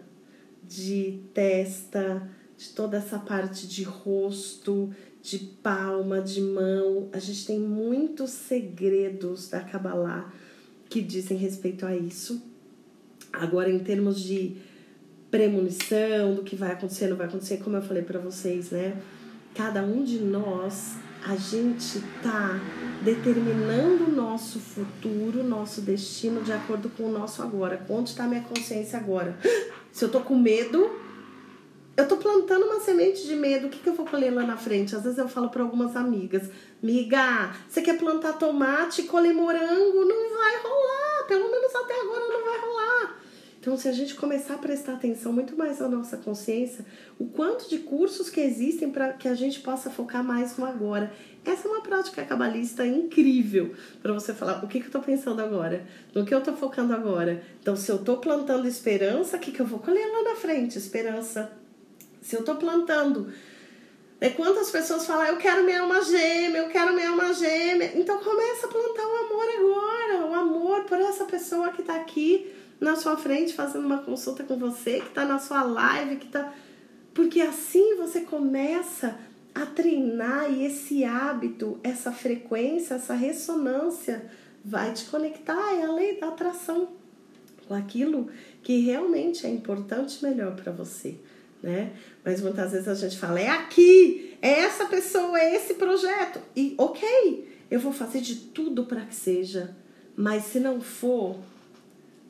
[0.71, 7.09] de testa, de toda essa parte de rosto, de palma, de mão.
[7.13, 10.33] A gente tem muitos segredos da Kabbalah
[10.89, 12.41] que dizem respeito a isso.
[13.33, 14.59] Agora, em termos de
[15.29, 18.97] premonição do que vai acontecer, não vai acontecer, como eu falei para vocês, né?
[19.55, 22.61] Cada um de nós, a gente tá
[23.05, 27.85] determinando o nosso futuro, nosso destino de acordo com o nosso agora.
[27.89, 29.37] Onde está minha consciência agora?
[29.93, 30.91] Se eu tô com medo,
[31.97, 34.57] eu tô plantando uma semente de medo, o que, que eu vou colher lá na
[34.57, 34.97] frente?
[34.97, 36.49] Às vezes eu falo para algumas amigas,
[36.83, 40.05] miga, você quer plantar tomate colher morango?
[40.05, 43.00] Não vai rolar, pelo menos até agora não vai rolar.
[43.61, 46.83] Então, se a gente começar a prestar atenção muito mais na nossa consciência,
[47.19, 51.13] o quanto de cursos que existem para que a gente possa focar mais no agora.
[51.45, 55.43] Essa é uma prática cabalista incrível para você falar o que, que eu estou pensando
[55.43, 57.43] agora, no que eu estou focando agora.
[57.61, 60.79] Então, se eu estou plantando esperança, o que, que eu vou colher lá na frente?
[60.79, 61.53] Esperança.
[62.23, 63.31] Se eu estou plantando.
[64.23, 67.93] É quantas pessoas falam, eu quero minha alma gêmea, eu quero minha alma gêmea.
[67.95, 72.55] Então começa a plantar o amor agora, o amor por essa pessoa que está aqui
[72.81, 76.53] na sua frente fazendo uma consulta com você, que está na sua live, que está.
[77.13, 79.19] Porque assim você começa
[79.55, 84.31] a treinar e esse hábito, essa frequência, essa ressonância
[84.65, 86.89] vai te conectar, é a lei da atração
[87.67, 88.29] com aquilo
[88.63, 91.17] que realmente é importante melhor para você,
[91.63, 91.93] né?
[92.25, 96.41] Mas muitas vezes a gente fala, é aqui, é essa pessoa, é esse projeto.
[96.55, 99.75] E ok, eu vou fazer de tudo para que seja,
[100.17, 101.37] mas se não for,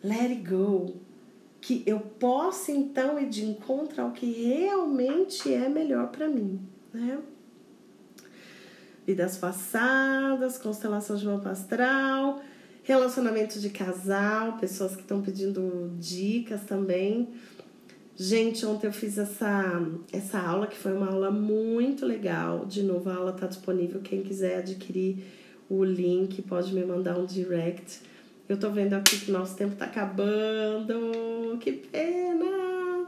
[0.03, 0.95] let it go.
[1.61, 6.59] Que eu possa então ir de encontro ao que realmente é melhor para mim,
[6.93, 7.19] né?
[9.07, 12.41] Vidas passadas, constelação de mapa astral,
[12.83, 17.29] relacionamento de casal, pessoas que estão pedindo dicas também.
[18.17, 19.83] Gente, ontem eu fiz essa,
[20.13, 22.67] essa aula que foi uma aula muito legal.
[22.67, 24.01] De novo, a aula está disponível.
[24.03, 25.25] Quem quiser adquirir
[25.71, 28.03] o link pode me mandar um direct.
[28.51, 31.57] Eu tô vendo aqui que nosso tempo tá acabando.
[31.61, 33.07] Que pena!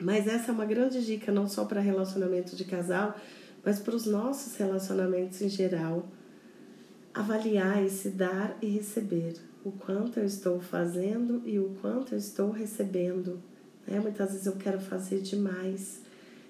[0.00, 3.16] Mas essa é uma grande dica, não só para relacionamento de casal,
[3.64, 6.08] mas para os nossos relacionamentos em geral.
[7.14, 9.34] Avaliar esse dar e receber.
[9.64, 13.40] O quanto eu estou fazendo e o quanto eu estou recebendo.
[13.86, 14.00] Né?
[14.00, 16.00] Muitas vezes eu quero fazer demais.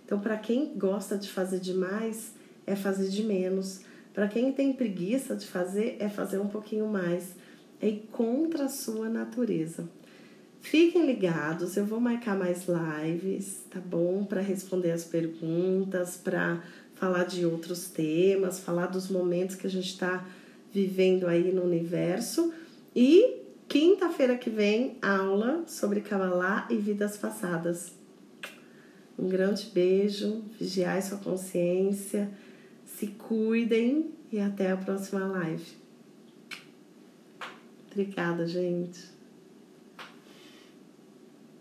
[0.07, 2.33] Então, para quem gosta de fazer demais,
[2.67, 3.83] é fazer de menos.
[4.15, 7.44] Para quem tem preguiça de fazer, é fazer um pouquinho mais
[7.87, 9.87] é contra a sua natureza.
[10.63, 14.25] Fiquem ligados, eu vou marcar mais lives, tá bom?
[14.25, 16.63] Para responder as perguntas, para
[16.95, 20.27] falar de outros temas, falar dos momentos que a gente está
[20.73, 22.51] vivendo aí no universo.
[22.97, 27.93] E quinta-feira que vem, aula sobre Kabbalah e vidas passadas.
[29.19, 32.31] Um grande beijo, vigiai sua consciência,
[32.87, 35.84] se cuidem e até a próxima live.
[37.95, 39.14] Obrigada, gente.